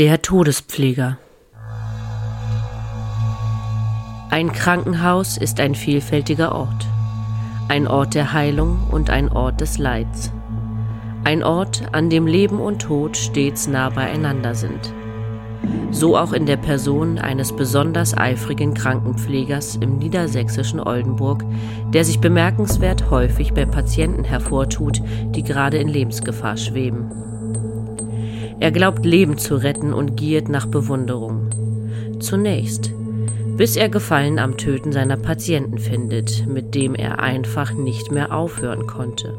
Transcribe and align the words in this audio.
Der 0.00 0.22
Todespfleger 0.22 1.18
Ein 4.30 4.50
Krankenhaus 4.50 5.36
ist 5.36 5.60
ein 5.60 5.74
vielfältiger 5.74 6.54
Ort. 6.54 6.86
Ein 7.68 7.86
Ort 7.86 8.14
der 8.14 8.32
Heilung 8.32 8.88
und 8.90 9.10
ein 9.10 9.28
Ort 9.28 9.60
des 9.60 9.76
Leids. 9.76 10.32
Ein 11.24 11.42
Ort, 11.42 11.82
an 11.92 12.08
dem 12.08 12.26
Leben 12.26 12.60
und 12.60 12.80
Tod 12.80 13.14
stets 13.14 13.68
nah 13.68 13.90
beieinander 13.90 14.54
sind. 14.54 14.94
So 15.90 16.16
auch 16.16 16.32
in 16.32 16.46
der 16.46 16.56
Person 16.56 17.18
eines 17.18 17.54
besonders 17.54 18.16
eifrigen 18.16 18.72
Krankenpflegers 18.72 19.76
im 19.76 19.98
niedersächsischen 19.98 20.80
Oldenburg, 20.80 21.44
der 21.92 22.06
sich 22.06 22.20
bemerkenswert 22.20 23.10
häufig 23.10 23.52
bei 23.52 23.66
Patienten 23.66 24.24
hervortut, 24.24 25.02
die 25.34 25.42
gerade 25.42 25.76
in 25.76 25.88
Lebensgefahr 25.88 26.56
schweben. 26.56 27.10
Er 28.60 28.70
glaubt 28.70 29.06
Leben 29.06 29.38
zu 29.38 29.56
retten 29.56 29.94
und 29.94 30.16
giert 30.16 30.50
nach 30.50 30.66
Bewunderung. 30.66 31.48
Zunächst, 32.20 32.92
bis 33.56 33.74
er 33.76 33.88
Gefallen 33.88 34.38
am 34.38 34.58
Töten 34.58 34.92
seiner 34.92 35.16
Patienten 35.16 35.78
findet, 35.78 36.46
mit 36.46 36.74
dem 36.74 36.94
er 36.94 37.20
einfach 37.20 37.72
nicht 37.72 38.12
mehr 38.12 38.34
aufhören 38.34 38.86
konnte. 38.86 39.34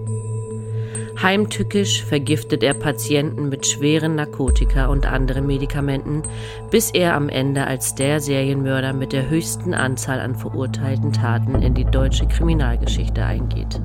Heimtückisch 1.21 2.03
vergiftet 2.03 2.63
er 2.63 2.73
Patienten 2.73 3.49
mit 3.49 3.67
schweren 3.67 4.15
Narkotika 4.15 4.87
und 4.87 5.05
anderen 5.05 5.45
Medikamenten, 5.45 6.23
bis 6.71 6.89
er 6.89 7.15
am 7.15 7.29
Ende 7.29 7.67
als 7.67 7.93
der 7.93 8.19
Serienmörder 8.19 8.93
mit 8.93 9.13
der 9.13 9.29
höchsten 9.29 9.75
Anzahl 9.75 10.19
an 10.19 10.33
verurteilten 10.33 11.13
Taten 11.13 11.61
in 11.61 11.75
die 11.75 11.85
deutsche 11.85 12.27
Kriminalgeschichte 12.27 13.23
eingeht. 13.23 13.79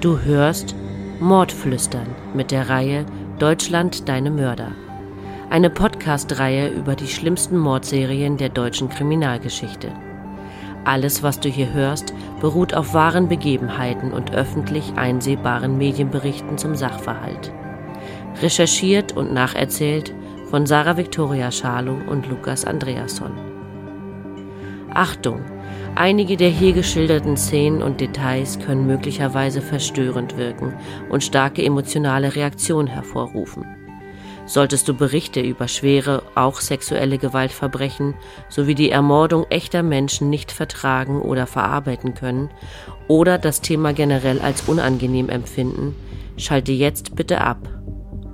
Du 0.00 0.20
hörst 0.20 0.74
Mordflüstern 1.20 2.06
mit 2.34 2.50
der 2.50 2.68
Reihe 2.68 3.06
Deutschland 3.38 4.08
deine 4.08 4.30
Mörder 4.30 4.72
eine 5.48 5.70
Podcast-Reihe 5.70 6.68
über 6.68 6.96
die 6.96 7.06
schlimmsten 7.06 7.56
Mordserien 7.56 8.36
der 8.36 8.48
deutschen 8.48 8.88
Kriminalgeschichte. 8.88 9.92
Alles, 10.84 11.22
was 11.22 11.40
du 11.40 11.48
hier 11.48 11.72
hörst, 11.72 12.12
beruht 12.40 12.74
auf 12.74 12.94
wahren 12.94 13.28
Begebenheiten 13.28 14.12
und 14.12 14.34
öffentlich 14.34 14.92
einsehbaren 14.96 15.78
Medienberichten 15.78 16.58
zum 16.58 16.74
Sachverhalt. 16.74 17.52
Recherchiert 18.42 19.16
und 19.16 19.32
nacherzählt 19.32 20.14
von 20.50 20.66
Sarah 20.66 20.96
Victoria 20.96 21.50
Schalow 21.50 21.98
und 22.08 22.28
Lukas 22.28 22.64
Andreasson. 22.64 23.32
Achtung! 24.92 25.55
Einige 25.98 26.36
der 26.36 26.50
hier 26.50 26.74
geschilderten 26.74 27.38
Szenen 27.38 27.82
und 27.82 28.02
Details 28.02 28.58
können 28.58 28.86
möglicherweise 28.86 29.62
verstörend 29.62 30.36
wirken 30.36 30.74
und 31.08 31.24
starke 31.24 31.64
emotionale 31.64 32.36
Reaktionen 32.36 32.86
hervorrufen. 32.86 33.64
Solltest 34.44 34.86
du 34.88 34.94
Berichte 34.94 35.40
über 35.40 35.68
schwere, 35.68 36.22
auch 36.34 36.60
sexuelle 36.60 37.16
Gewaltverbrechen 37.16 38.12
sowie 38.50 38.74
die 38.74 38.90
Ermordung 38.90 39.46
echter 39.48 39.82
Menschen 39.82 40.28
nicht 40.28 40.52
vertragen 40.52 41.22
oder 41.22 41.46
verarbeiten 41.46 42.12
können 42.12 42.50
oder 43.08 43.38
das 43.38 43.62
Thema 43.62 43.94
generell 43.94 44.40
als 44.40 44.68
unangenehm 44.68 45.30
empfinden, 45.30 45.96
schalte 46.36 46.72
jetzt 46.72 47.16
bitte 47.16 47.40
ab 47.40 47.70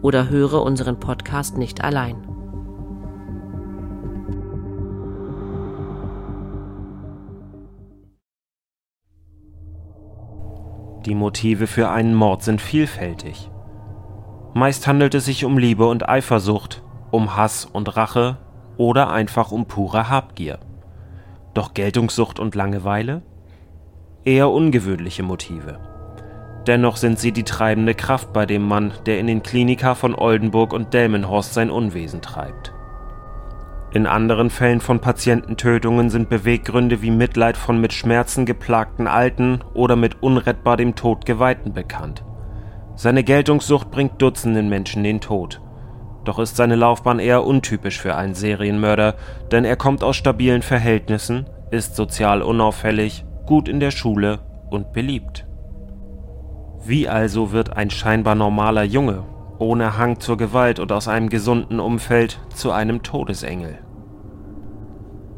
oder 0.02 0.28
höre 0.28 0.62
unseren 0.62 0.98
Podcast 0.98 1.56
nicht 1.56 1.84
allein. 1.84 2.31
Die 11.04 11.14
Motive 11.16 11.66
für 11.66 11.90
einen 11.90 12.14
Mord 12.14 12.44
sind 12.44 12.60
vielfältig. 12.60 13.50
Meist 14.54 14.86
handelt 14.86 15.14
es 15.14 15.24
sich 15.24 15.44
um 15.44 15.58
Liebe 15.58 15.86
und 15.86 16.08
Eifersucht, 16.08 16.82
um 17.10 17.36
Hass 17.36 17.64
und 17.64 17.96
Rache 17.96 18.38
oder 18.76 19.10
einfach 19.10 19.50
um 19.50 19.66
pure 19.66 20.08
Habgier. 20.08 20.60
Doch 21.54 21.74
Geltungssucht 21.74 22.38
und 22.38 22.54
Langeweile? 22.54 23.22
Eher 24.24 24.50
ungewöhnliche 24.50 25.24
Motive. 25.24 25.80
Dennoch 26.68 26.96
sind 26.96 27.18
sie 27.18 27.32
die 27.32 27.42
treibende 27.42 27.94
Kraft 27.94 28.32
bei 28.32 28.46
dem 28.46 28.62
Mann, 28.62 28.92
der 29.04 29.18
in 29.18 29.26
den 29.26 29.42
Klinika 29.42 29.96
von 29.96 30.14
Oldenburg 30.14 30.72
und 30.72 30.94
Delmenhorst 30.94 31.54
sein 31.54 31.70
Unwesen 31.70 32.22
treibt. 32.22 32.72
In 33.94 34.06
anderen 34.06 34.48
Fällen 34.48 34.80
von 34.80 35.00
Patiententötungen 35.00 36.08
sind 36.08 36.30
Beweggründe 36.30 37.02
wie 37.02 37.10
Mitleid 37.10 37.58
von 37.58 37.78
mit 37.78 37.92
Schmerzen 37.92 38.46
geplagten 38.46 39.06
Alten 39.06 39.60
oder 39.74 39.96
mit 39.96 40.22
unrettbar 40.22 40.78
dem 40.78 40.94
Tod 40.94 41.26
Geweihten 41.26 41.74
bekannt. 41.74 42.24
Seine 42.96 43.22
Geltungssucht 43.22 43.90
bringt 43.90 44.22
Dutzenden 44.22 44.70
Menschen 44.70 45.04
den 45.04 45.20
Tod. 45.20 45.60
Doch 46.24 46.38
ist 46.38 46.56
seine 46.56 46.76
Laufbahn 46.76 47.18
eher 47.18 47.44
untypisch 47.44 48.00
für 48.00 48.14
einen 48.16 48.34
Serienmörder, 48.34 49.14
denn 49.50 49.66
er 49.66 49.76
kommt 49.76 50.02
aus 50.02 50.16
stabilen 50.16 50.62
Verhältnissen, 50.62 51.46
ist 51.70 51.94
sozial 51.94 52.40
unauffällig, 52.40 53.26
gut 53.44 53.68
in 53.68 53.78
der 53.78 53.90
Schule 53.90 54.38
und 54.70 54.92
beliebt. 54.92 55.46
Wie 56.84 57.08
also 57.08 57.52
wird 57.52 57.76
ein 57.76 57.90
scheinbar 57.90 58.36
normaler 58.36 58.84
Junge, 58.84 59.24
ohne 59.62 59.96
Hang 59.96 60.20
zur 60.20 60.36
Gewalt 60.36 60.78
und 60.78 60.92
aus 60.92 61.08
einem 61.08 61.28
gesunden 61.28 61.80
Umfeld, 61.80 62.40
zu 62.54 62.72
einem 62.72 63.02
Todesengel? 63.02 63.78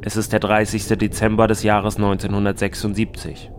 Es 0.00 0.16
ist 0.16 0.32
der 0.32 0.40
30. 0.40 0.98
Dezember 0.98 1.46
des 1.46 1.62
Jahres 1.62 1.96
1976. 1.96 3.50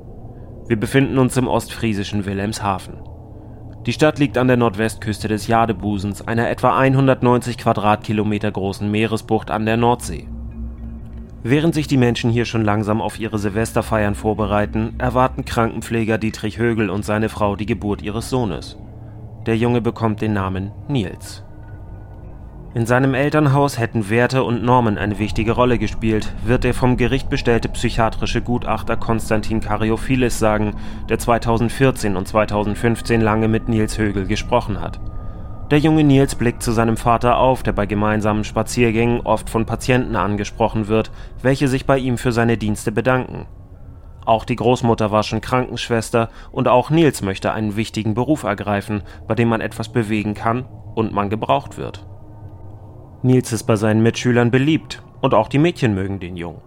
Wir 0.68 0.80
befinden 0.80 1.18
uns 1.18 1.38
im 1.38 1.48
ostfriesischen 1.48 2.26
Wilhelmshaven. 2.26 2.96
Die 3.86 3.94
Stadt 3.94 4.18
liegt 4.18 4.38
an 4.38 4.48
der 4.48 4.58
Nordwestküste 4.58 5.28
des 5.28 5.48
Jadebusens, 5.48 6.28
einer 6.28 6.50
etwa 6.50 6.78
190 6.78 7.58
Quadratkilometer 7.60 8.52
großen 8.52 8.90
Meeresbucht 8.90 9.52
an 9.52 9.66
der 9.66 9.78
Nordsee. 9.78 10.28
Während 11.44 11.76
sich 11.76 11.88
die 11.88 11.98
Menschen 11.98 12.32
hier 12.32 12.46
schon 12.46 12.66
langsam 12.66 13.00
auf 13.00 13.20
ihre 13.20 13.38
Silvesterfeiern 13.38 14.16
vorbereiten, 14.16 14.96
erwarten 14.98 15.46
Krankenpfleger 15.46 16.18
Dietrich 16.18 16.58
Högel 16.58 16.90
und 16.90 17.06
seine 17.06 17.30
Frau 17.30 17.56
die 17.56 17.68
Geburt 17.68 18.02
ihres 18.02 18.32
Sohnes. 18.32 18.80
Der 19.46 19.58
Junge 19.58 19.80
bekommt 19.80 20.22
den 20.22 20.34
Namen 20.34 20.72
Nils. 20.88 21.44
In 22.74 22.88
seinem 22.88 23.14
Elternhaus 23.14 23.78
hätten 23.78 24.10
Werte 24.10 24.44
und 24.44 24.64
Normen 24.64 24.98
eine 24.98 25.20
wichtige 25.20 25.52
Rolle 25.52 25.78
gespielt, 25.78 26.34
wird 26.44 26.64
der 26.64 26.74
vom 26.74 26.98
Gericht 26.98 27.30
bestellte 27.30 27.70
psychiatrische 27.70 28.42
Gutachter 28.42 28.98
Konstantin 28.98 29.62
Karyophilis 29.62 30.40
sagen, 30.40 30.76
der 31.10 31.20
2014 31.20 32.18
und 32.18 32.28
2015 32.28 33.22
lange 33.22 33.48
mit 33.48 33.70
Nils 33.70 34.00
Högel 34.00 34.26
gesprochen 34.26 34.82
hat. 34.82 35.00
Der 35.70 35.78
junge 35.78 36.04
Nils 36.04 36.34
blickt 36.34 36.64
zu 36.64 36.72
seinem 36.72 36.98
Vater 36.98 37.38
auf, 37.38 37.62
der 37.62 37.74
bei 37.74 37.86
gemeinsamen 37.86 38.46
Spaziergängen 38.46 39.22
oft 39.22 39.50
von 39.50 39.68
Patienten 39.68 40.16
angesprochen 40.16 40.88
wird, 40.88 41.12
welche 41.44 41.68
sich 41.68 41.86
bei 41.86 42.00
ihm 42.00 42.18
für 42.18 42.32
seine 42.32 42.58
Dienste 42.58 42.92
bedanken. 42.92 43.46
Auch 44.26 44.44
die 44.44 44.56
Großmutter 44.56 45.12
war 45.12 45.24
schon 45.24 45.42
Krankenschwester 45.42 46.30
und 46.52 46.68
auch 46.68 46.90
Nils 46.90 47.22
möchte 47.22 47.54
einen 47.54 47.76
wichtigen 47.76 48.16
Beruf 48.16 48.44
ergreifen, 48.44 49.04
bei 49.28 49.36
dem 49.36 49.50
man 49.50 49.62
etwas 49.62 49.90
bewegen 49.90 50.34
kann 50.34 50.66
und 50.96 51.14
man 51.14 51.30
gebraucht 51.30 51.78
wird. 51.78 52.06
Nils 53.22 53.54
ist 53.54 53.64
bei 53.64 53.76
seinen 53.76 54.04
Mitschülern 54.04 54.52
beliebt 54.52 55.04
und 55.22 55.34
auch 55.34 55.48
die 55.48 55.60
Mädchen 55.60 55.94
mögen 55.94 56.20
den 56.20 56.38
Jungen. 56.38 56.62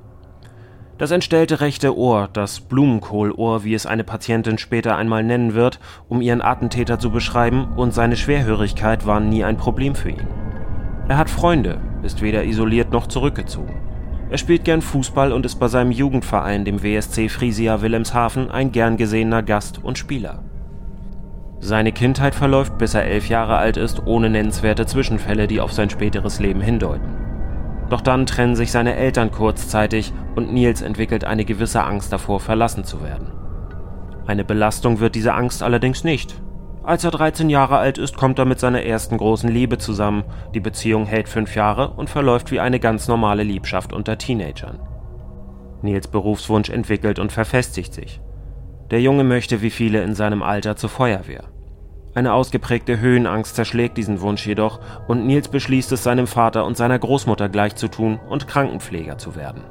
Das 0.98 1.12
entstellte 1.12 1.60
rechte 1.60 1.96
Ohr, 1.96 2.28
das 2.32 2.60
Blumenkohlohr, 2.60 3.62
wie 3.62 3.74
es 3.74 3.86
eine 3.86 4.02
Patientin 4.02 4.58
später 4.58 4.96
einmal 4.96 5.22
nennen 5.22 5.54
wird, 5.54 5.78
um 6.08 6.20
ihren 6.20 6.42
Attentäter 6.42 6.98
zu 6.98 7.12
beschreiben, 7.12 7.68
und 7.76 7.94
seine 7.94 8.16
Schwerhörigkeit 8.16 9.06
waren 9.06 9.28
nie 9.28 9.44
ein 9.44 9.56
Problem 9.56 9.94
für 9.94 10.10
ihn. 10.10 10.26
Er 11.06 11.16
hat 11.16 11.30
Freunde, 11.30 11.80
ist 12.02 12.20
weder 12.20 12.42
isoliert 12.42 12.90
noch 12.90 13.06
zurückgezogen. 13.06 13.77
Er 14.30 14.36
spielt 14.38 14.64
gern 14.64 14.82
Fußball 14.82 15.32
und 15.32 15.46
ist 15.46 15.56
bei 15.56 15.68
seinem 15.68 15.90
Jugendverein, 15.90 16.64
dem 16.64 16.82
WSC 16.82 17.30
Frisia 17.30 17.80
Wilhelmshaven, 17.80 18.50
ein 18.50 18.72
gern 18.72 18.98
gesehener 18.98 19.42
Gast 19.42 19.82
und 19.82 19.96
Spieler. 19.96 20.42
Seine 21.60 21.92
Kindheit 21.92 22.34
verläuft, 22.34 22.76
bis 22.78 22.94
er 22.94 23.04
elf 23.04 23.28
Jahre 23.28 23.56
alt 23.56 23.76
ist, 23.76 24.06
ohne 24.06 24.28
nennenswerte 24.28 24.86
Zwischenfälle, 24.86 25.46
die 25.46 25.60
auf 25.60 25.72
sein 25.72 25.90
späteres 25.90 26.40
Leben 26.40 26.60
hindeuten. 26.60 27.16
Doch 27.88 28.02
dann 28.02 28.26
trennen 28.26 28.54
sich 28.54 28.70
seine 28.70 28.96
Eltern 28.96 29.30
kurzzeitig 29.30 30.12
und 30.36 30.52
Nils 30.52 30.82
entwickelt 30.82 31.24
eine 31.24 31.46
gewisse 31.46 31.82
Angst 31.82 32.12
davor, 32.12 32.38
verlassen 32.38 32.84
zu 32.84 33.02
werden. 33.02 33.32
Eine 34.26 34.44
Belastung 34.44 35.00
wird 35.00 35.14
diese 35.14 35.32
Angst 35.32 35.62
allerdings 35.62 36.04
nicht. 36.04 36.34
Als 36.88 37.04
er 37.04 37.10
13 37.10 37.50
Jahre 37.50 37.76
alt 37.76 37.98
ist, 37.98 38.16
kommt 38.16 38.38
er 38.38 38.46
mit 38.46 38.60
seiner 38.60 38.82
ersten 38.82 39.18
großen 39.18 39.50
Liebe 39.50 39.76
zusammen. 39.76 40.24
Die 40.54 40.60
Beziehung 40.60 41.04
hält 41.04 41.28
fünf 41.28 41.54
Jahre 41.54 41.90
und 41.90 42.08
verläuft 42.08 42.50
wie 42.50 42.60
eine 42.60 42.80
ganz 42.80 43.08
normale 43.08 43.42
Liebschaft 43.42 43.92
unter 43.92 44.16
Teenagern. 44.16 44.78
Nils 45.82 46.08
Berufswunsch 46.08 46.70
entwickelt 46.70 47.18
und 47.18 47.30
verfestigt 47.30 47.92
sich. 47.92 48.22
Der 48.90 49.02
Junge 49.02 49.22
möchte 49.22 49.60
wie 49.60 49.68
viele 49.68 50.02
in 50.02 50.14
seinem 50.14 50.42
Alter 50.42 50.76
zur 50.76 50.88
Feuerwehr. 50.88 51.44
Eine 52.14 52.32
ausgeprägte 52.32 52.98
Höhenangst 52.98 53.54
zerschlägt 53.54 53.98
diesen 53.98 54.22
Wunsch 54.22 54.46
jedoch 54.46 54.80
und 55.08 55.26
Nils 55.26 55.48
beschließt 55.48 55.92
es 55.92 56.02
seinem 56.02 56.26
Vater 56.26 56.64
und 56.64 56.78
seiner 56.78 56.98
Großmutter 56.98 57.50
gleich 57.50 57.76
zu 57.76 57.88
tun 57.88 58.18
und 58.30 58.48
Krankenpfleger 58.48 59.18
zu 59.18 59.36
werden. 59.36 59.64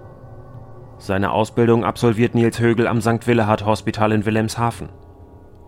Seine 0.99 1.31
Ausbildung 1.31 1.83
absolviert 1.83 2.35
Nils 2.35 2.59
Högel 2.59 2.87
am 2.87 3.01
St. 3.01 3.25
Willehard 3.25 3.65
Hospital 3.65 4.11
in 4.11 4.27
Wilhelmshaven. 4.27 4.89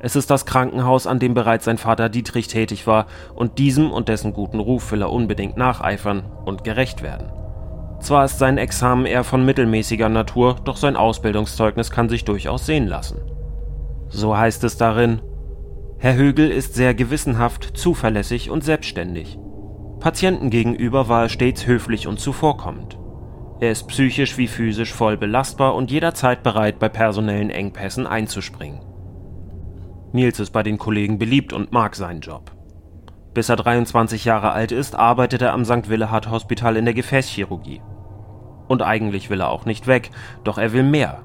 Es 0.02 0.16
ist 0.16 0.30
das 0.32 0.46
Krankenhaus, 0.46 1.08
an 1.08 1.20
dem 1.20 1.34
bereits 1.34 1.66
sein 1.66 1.78
Vater 1.78 2.08
Dietrich 2.08 2.48
tätig 2.48 2.88
war, 2.88 3.06
und 3.36 3.58
diesem 3.58 3.92
und 3.92 4.08
dessen 4.08 4.34
guten 4.34 4.60
Ruf 4.60 4.92
will 4.92 5.02
er 5.02 5.12
unbedingt 5.12 5.58
nacheifern 5.58 6.24
und 6.46 6.64
gerecht 6.64 7.04
werden. 7.04 7.32
Zwar 8.00 8.24
ist 8.24 8.40
sein 8.40 8.58
Examen 8.58 9.06
eher 9.06 9.26
von 9.26 9.46
mittelmäßiger 9.46 10.08
Natur, 10.08 10.56
doch 10.64 10.78
sein 10.78 10.96
Ausbildungszeugnis 10.96 11.92
kann 11.92 12.08
sich 12.08 12.24
durchaus 12.24 12.66
sehen 12.66 12.88
lassen. 12.88 13.20
So 14.08 14.38
heißt 14.38 14.64
es 14.64 14.78
darin, 14.78 15.22
Herr 15.98 16.16
Högel 16.16 16.50
ist 16.50 16.76
sehr 16.76 16.94
gewissenhaft, 16.94 17.78
zuverlässig 17.78 18.50
und 18.50 18.64
selbstständig. 18.64 19.38
Patienten 20.00 20.50
gegenüber 20.50 21.10
war 21.10 21.24
er 21.24 21.30
stets 21.30 21.68
höflich 21.68 22.08
und 22.08 22.22
zuvorkommend. 22.22 22.98
Er 23.60 23.72
ist 23.72 23.90
psychisch 23.90 24.38
wie 24.38 24.48
physisch 24.48 24.94
voll 24.94 25.18
belastbar 25.18 25.76
und 25.76 25.92
jederzeit 25.92 26.42
bereit, 26.42 26.80
bei 26.80 26.88
personellen 26.88 27.50
Engpässen 27.50 28.08
einzuspringen. 28.08 28.80
Nils 30.12 30.40
ist 30.40 30.52
bei 30.52 30.64
den 30.64 30.78
Kollegen 30.78 31.20
beliebt 31.20 31.54
und 31.54 31.72
mag 31.72 31.96
seinen 31.96 32.22
Job. 32.22 32.52
Bis 33.34 33.50
er 33.50 33.58
23 33.58 34.26
Jahre 34.26 34.52
alt 34.52 34.72
ist, 34.72 34.96
arbeitet 34.96 35.42
er 35.42 35.54
am 35.54 35.64
St. 35.64 35.90
Willehard 35.90 36.32
Hospital 36.32 36.78
in 36.78 36.86
der 36.86 36.94
Gefäßchirurgie. 36.94 37.82
Und 38.68 38.82
eigentlich 38.82 39.30
will 39.30 39.42
er 39.42 39.50
auch 39.50 39.66
nicht 39.66 39.88
weg, 39.88 40.12
doch 40.44 40.58
er 40.58 40.74
will 40.74 40.84
mehr. 40.84 41.24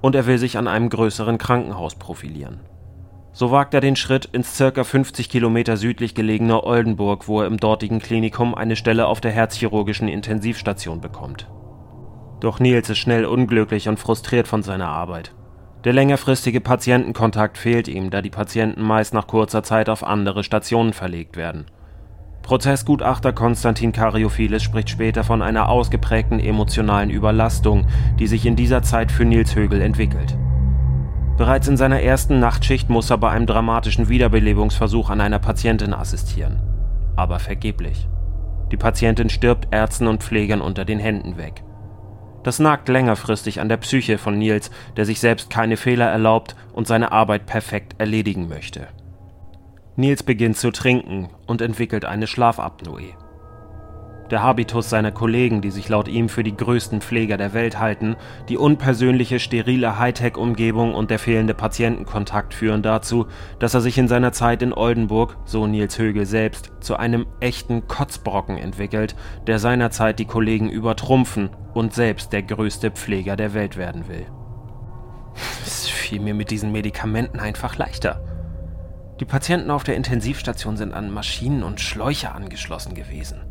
Und 0.00 0.14
er 0.14 0.26
will 0.26 0.38
sich 0.38 0.58
an 0.58 0.68
einem 0.68 0.88
größeren 0.88 1.38
Krankenhaus 1.38 1.94
profilieren. 1.94 2.60
So 3.32 3.50
wagt 3.50 3.74
er 3.74 3.80
den 3.80 3.96
Schritt 3.96 4.26
ins 4.26 4.56
circa 4.56 4.84
50 4.84 5.28
Kilometer 5.28 5.76
südlich 5.76 6.14
gelegene 6.14 6.62
Oldenburg, 6.62 7.26
wo 7.26 7.40
er 7.40 7.46
im 7.48 7.56
dortigen 7.56 7.98
Klinikum 7.98 8.54
eine 8.54 8.76
Stelle 8.76 9.06
auf 9.06 9.20
der 9.20 9.32
herzchirurgischen 9.32 10.06
Intensivstation 10.06 11.00
bekommt. 11.00 11.48
Doch 12.40 12.60
Nils 12.60 12.90
ist 12.90 12.98
schnell 12.98 13.24
unglücklich 13.24 13.88
und 13.88 13.98
frustriert 13.98 14.46
von 14.46 14.62
seiner 14.62 14.88
Arbeit. 14.88 15.34
Der 15.84 15.92
längerfristige 15.92 16.62
Patientenkontakt 16.62 17.58
fehlt 17.58 17.88
ihm, 17.88 18.08
da 18.08 18.22
die 18.22 18.30
Patienten 18.30 18.82
meist 18.82 19.12
nach 19.12 19.26
kurzer 19.26 19.62
Zeit 19.62 19.90
auf 19.90 20.02
andere 20.02 20.42
Stationen 20.42 20.94
verlegt 20.94 21.36
werden. 21.36 21.66
Prozessgutachter 22.42 23.34
Konstantin 23.34 23.92
Karyophiles 23.92 24.62
spricht 24.62 24.88
später 24.88 25.24
von 25.24 25.42
einer 25.42 25.68
ausgeprägten 25.68 26.40
emotionalen 26.40 27.10
Überlastung, 27.10 27.86
die 28.18 28.26
sich 28.26 28.46
in 28.46 28.56
dieser 28.56 28.82
Zeit 28.82 29.12
für 29.12 29.26
Nils 29.26 29.54
Högel 29.54 29.82
entwickelt. 29.82 30.38
Bereits 31.36 31.68
in 31.68 31.76
seiner 31.76 32.00
ersten 32.00 32.40
Nachtschicht 32.40 32.88
muss 32.88 33.10
er 33.10 33.18
bei 33.18 33.30
einem 33.30 33.46
dramatischen 33.46 34.08
Wiederbelebungsversuch 34.08 35.10
an 35.10 35.20
einer 35.20 35.38
Patientin 35.38 35.92
assistieren. 35.92 36.62
Aber 37.16 37.38
vergeblich. 37.38 38.08
Die 38.72 38.76
Patientin 38.78 39.28
stirbt 39.28 39.68
Ärzten 39.70 40.06
und 40.06 40.22
Pflegern 40.22 40.62
unter 40.62 40.84
den 40.86 40.98
Händen 40.98 41.36
weg. 41.36 41.62
Das 42.44 42.58
nagt 42.58 42.88
längerfristig 42.88 43.60
an 43.60 43.68
der 43.68 43.78
Psyche 43.78 44.18
von 44.18 44.38
Nils, 44.38 44.70
der 44.96 45.06
sich 45.06 45.18
selbst 45.18 45.50
keine 45.50 45.76
Fehler 45.76 46.06
erlaubt 46.06 46.54
und 46.72 46.86
seine 46.86 47.10
Arbeit 47.10 47.46
perfekt 47.46 47.96
erledigen 47.98 48.48
möchte. 48.48 48.86
Nils 49.96 50.22
beginnt 50.22 50.56
zu 50.56 50.70
trinken 50.70 51.30
und 51.46 51.62
entwickelt 51.62 52.04
eine 52.04 52.26
Schlafapnoe. 52.26 53.14
Der 54.30 54.42
Habitus 54.42 54.88
seiner 54.88 55.12
Kollegen, 55.12 55.60
die 55.60 55.70
sich 55.70 55.88
laut 55.88 56.08
ihm 56.08 56.30
für 56.30 56.42
die 56.42 56.56
größten 56.56 57.02
Pfleger 57.02 57.36
der 57.36 57.52
Welt 57.52 57.78
halten, 57.78 58.16
die 58.48 58.56
unpersönliche, 58.56 59.38
sterile 59.38 59.98
Hightech-Umgebung 59.98 60.94
und 60.94 61.10
der 61.10 61.18
fehlende 61.18 61.52
Patientenkontakt 61.52 62.54
führen 62.54 62.82
dazu, 62.82 63.26
dass 63.58 63.74
er 63.74 63.82
sich 63.82 63.98
in 63.98 64.08
seiner 64.08 64.32
Zeit 64.32 64.62
in 64.62 64.72
Oldenburg, 64.72 65.36
so 65.44 65.66
Nils 65.66 65.98
Högel 65.98 66.24
selbst, 66.24 66.72
zu 66.80 66.96
einem 66.96 67.26
echten 67.40 67.86
Kotzbrocken 67.86 68.56
entwickelt, 68.56 69.14
der 69.46 69.58
seinerzeit 69.58 70.18
die 70.18 70.24
Kollegen 70.24 70.70
übertrumpfen 70.70 71.50
und 71.74 71.92
selbst 71.92 72.32
der 72.32 72.42
größte 72.42 72.90
Pfleger 72.92 73.36
der 73.36 73.52
Welt 73.52 73.76
werden 73.76 74.08
will. 74.08 74.26
Es 75.66 75.86
fiel 75.88 76.20
mir 76.20 76.34
mit 76.34 76.50
diesen 76.50 76.72
Medikamenten 76.72 77.40
einfach 77.40 77.76
leichter. 77.76 78.24
Die 79.20 79.24
Patienten 79.24 79.70
auf 79.70 79.84
der 79.84 79.96
Intensivstation 79.96 80.76
sind 80.76 80.92
an 80.92 81.10
Maschinen 81.10 81.62
und 81.62 81.80
Schläuche 81.80 82.32
angeschlossen 82.32 82.94
gewesen. 82.94 83.43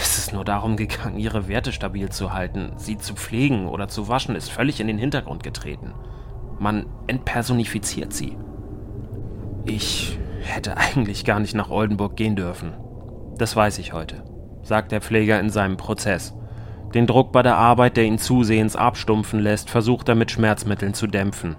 Es 0.00 0.18
ist 0.18 0.32
nur 0.32 0.44
darum 0.44 0.76
gegangen, 0.76 1.18
ihre 1.18 1.48
Werte 1.48 1.72
stabil 1.72 2.08
zu 2.10 2.32
halten. 2.32 2.72
Sie 2.76 2.98
zu 2.98 3.14
pflegen 3.14 3.66
oder 3.66 3.88
zu 3.88 4.08
waschen 4.08 4.36
ist 4.36 4.50
völlig 4.50 4.80
in 4.80 4.86
den 4.86 4.98
Hintergrund 4.98 5.42
getreten. 5.42 5.92
Man 6.58 6.86
entpersonifiziert 7.06 8.12
sie. 8.12 8.36
Ich 9.64 10.18
hätte 10.40 10.76
eigentlich 10.76 11.24
gar 11.24 11.40
nicht 11.40 11.54
nach 11.54 11.70
Oldenburg 11.70 12.16
gehen 12.16 12.36
dürfen. 12.36 12.72
Das 13.36 13.54
weiß 13.54 13.78
ich 13.78 13.92
heute, 13.92 14.24
sagt 14.62 14.92
der 14.92 15.00
Pfleger 15.00 15.38
in 15.40 15.50
seinem 15.50 15.76
Prozess. 15.76 16.34
Den 16.94 17.06
Druck 17.06 17.32
bei 17.32 17.42
der 17.42 17.56
Arbeit, 17.56 17.96
der 17.96 18.04
ihn 18.04 18.18
zusehends 18.18 18.76
abstumpfen 18.76 19.40
lässt, 19.40 19.68
versucht 19.68 20.08
er 20.08 20.14
mit 20.14 20.30
Schmerzmitteln 20.30 20.94
zu 20.94 21.06
dämpfen. 21.06 21.56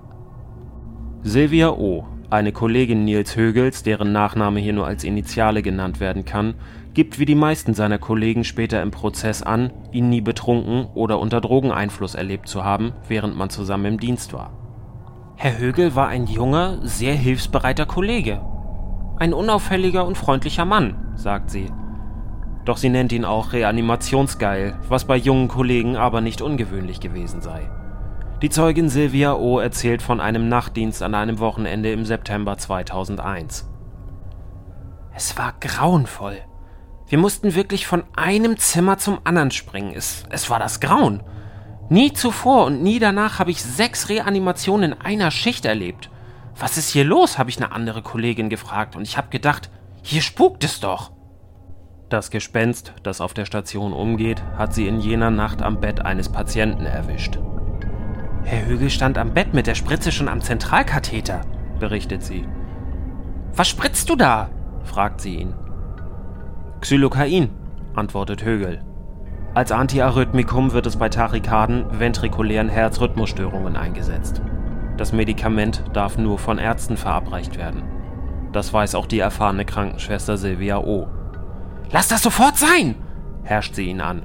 Silvia 1.22 1.70
O., 1.70 2.06
eine 2.30 2.52
Kollegin 2.52 3.06
Nils 3.06 3.36
Högels, 3.36 3.84
deren 3.84 4.12
Nachname 4.12 4.60
hier 4.60 4.74
nur 4.74 4.88
als 4.88 5.04
Initiale 5.04 5.62
genannt 5.62 6.00
werden 6.00 6.26
kann, 6.26 6.56
gibt 6.94 7.20
wie 7.20 7.26
die 7.26 7.36
meisten 7.36 7.74
seiner 7.74 7.98
Kollegen 7.98 8.44
später 8.44 8.82
im 8.82 8.92
Prozess 8.92 9.44
an, 9.44 9.72
ihn 9.92 10.10
nie 10.10 10.22
betrunken 10.22 10.88
oder 10.94 11.20
unter 11.20 11.42
Drogeneinfluss 11.42 12.16
erlebt 12.16 12.48
zu 12.48 12.64
haben, 12.64 12.94
während 13.08 13.36
man 13.36 13.50
zusammen 13.50 13.86
im 13.86 14.00
Dienst 14.00 14.34
war. 14.34 14.52
Herr 15.36 15.58
Högel 15.58 15.96
war 15.96 16.08
ein 16.08 16.28
junger, 16.28 16.80
sehr 16.82 17.16
hilfsbereiter 17.16 17.86
Kollege. 17.86 18.42
Ein 19.18 19.34
unauffälliger 19.34 20.06
und 20.06 20.18
freundlicher 20.18 20.66
Mann, 20.66 21.14
sagt 21.16 21.52
sie. 21.52 21.68
Doch 22.66 22.78
sie 22.78 22.90
nennt 22.90 23.12
ihn 23.12 23.26
auch 23.26 23.54
reanimationsgeil, 23.54 24.78
was 24.90 25.06
bei 25.06 25.16
jungen 25.16 25.48
Kollegen 25.48 25.96
aber 25.96 26.22
nicht 26.22 26.42
ungewöhnlich 26.42 27.00
gewesen 27.00 27.42
sei. 27.42 27.70
Die 28.42 28.50
Zeugin 28.50 28.90
Silvia 28.90 29.34
O. 29.34 29.60
erzählt 29.60 30.02
von 30.02 30.22
einem 30.22 30.48
Nachtdienst 30.50 31.04
an 31.04 31.16
einem 31.16 31.40
Wochenende 31.40 31.92
im 31.92 32.06
September 32.06 32.58
2001. 32.58 33.70
Es 35.14 35.38
war 35.38 35.54
grauenvoll. 35.60 36.38
Wir 37.10 37.18
mussten 37.18 37.56
wirklich 37.56 37.88
von 37.88 38.04
einem 38.16 38.58
Zimmer 38.58 39.00
zum 39.00 39.18
anderen 39.24 39.50
springen. 39.50 39.94
Es, 39.96 40.24
es 40.30 40.50
war 40.52 40.60
das 40.60 40.80
Grauen. 40.80 41.24
Nie 41.90 42.14
zuvor 42.14 42.68
und 42.68 42.84
nie 42.84 43.00
danach 43.00 43.40
habe 43.40 43.50
ich 43.50 43.64
sechs 43.64 44.10
Reanimationen 44.10 44.92
in 44.92 45.02
einer 45.02 45.32
Schicht 45.32 45.66
erlebt. 45.66 46.12
Was 46.60 46.78
ist 46.78 46.90
hier 46.90 47.04
los? 47.04 47.40
habe 47.40 47.50
ich 47.50 47.58
eine 47.58 47.72
andere 47.72 48.04
Kollegin 48.04 48.50
gefragt 48.50 48.96
und 48.96 49.02
ich 49.02 49.18
habe 49.18 49.30
gedacht, 49.30 49.72
hier 50.04 50.22
spukt 50.22 50.64
es 50.64 50.80
doch. 50.80 51.12
Das 52.10 52.30
Gespenst, 52.30 52.94
das 53.02 53.22
auf 53.22 53.34
der 53.34 53.46
Station 53.46 53.92
umgeht, 53.92 54.44
hat 54.56 54.76
sie 54.76 54.88
in 54.88 55.00
jener 55.00 55.32
Nacht 55.32 55.64
am 55.64 55.80
Bett 55.80 56.02
eines 56.02 56.30
Patienten 56.30 56.86
erwischt. 56.86 57.40
Herr 58.44 58.68
Högel 58.68 58.92
stand 58.92 59.18
am 59.18 59.34
Bett 59.34 59.56
mit 59.56 59.66
der 59.66 59.76
Spritze 59.76 60.12
schon 60.12 60.28
am 60.28 60.42
Zentralkatheter, 60.42 61.42
berichtet 61.80 62.24
sie. 62.24 62.48
Was 63.56 63.68
spritzt 63.68 64.10
du 64.10 64.16
da? 64.16 64.50
fragt 64.84 65.22
sie 65.22 65.38
ihn. 65.38 65.56
Xylokain, 66.82 67.50
antwortet 67.94 68.44
Högel. 68.44 68.80
Als 69.54 69.72
Antiarrhythmikum 69.72 70.72
wird 70.72 70.86
es 70.86 70.96
bei 70.96 71.10
Tachykarden, 71.10 72.00
ventrikulären 72.00 72.70
Herzrhythmusstörungen 72.70 73.76
eingesetzt. 73.76 74.42
Das 74.96 75.12
Medikament 75.12 75.84
darf 75.94 76.18
nur 76.18 76.40
von 76.40 76.58
Ärzten 76.58 76.98
verabreicht 76.98 77.58
werden. 77.58 77.84
Das 78.52 78.72
weiß 78.72 78.96
auch 78.96 79.08
die 79.08 79.20
erfahrene 79.20 79.66
Krankenschwester 79.66 80.38
Silvia 80.38 80.80
O. 80.80 81.08
Lass 81.92 82.08
das 82.08 82.22
sofort 82.22 82.58
sein! 82.58 82.96
herrscht 83.44 83.76
sie 83.76 83.90
ihn 83.90 84.02
an. 84.02 84.24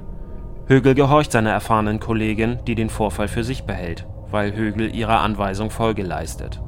Högel 0.67 0.95
gehorcht 0.95 1.31
seiner 1.31 1.51
erfahrenen 1.51 1.99
Kollegin, 1.99 2.59
die 2.67 2.75
den 2.75 2.89
Vorfall 2.89 3.27
für 3.27 3.43
sich 3.43 3.65
behält, 3.65 4.07
weil 4.31 4.55
Högel 4.55 4.95
ihrer 4.95 5.19
Anweisung 5.19 5.69
Folge 5.71 6.03
leistet. 6.03 6.61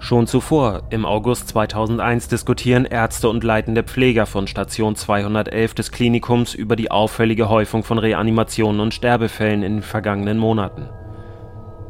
Schon 0.00 0.28
zuvor, 0.28 0.82
im 0.90 1.04
August 1.04 1.48
2001, 1.48 2.28
diskutieren 2.28 2.84
Ärzte 2.84 3.28
und 3.28 3.42
leitende 3.42 3.82
Pfleger 3.82 4.26
von 4.26 4.46
Station 4.46 4.94
211 4.94 5.74
des 5.74 5.90
Klinikums 5.90 6.54
über 6.54 6.76
die 6.76 6.90
auffällige 6.90 7.48
Häufung 7.48 7.82
von 7.82 7.98
Reanimationen 7.98 8.80
und 8.80 8.94
Sterbefällen 8.94 9.64
in 9.64 9.76
den 9.76 9.82
vergangenen 9.82 10.38
Monaten. 10.38 10.88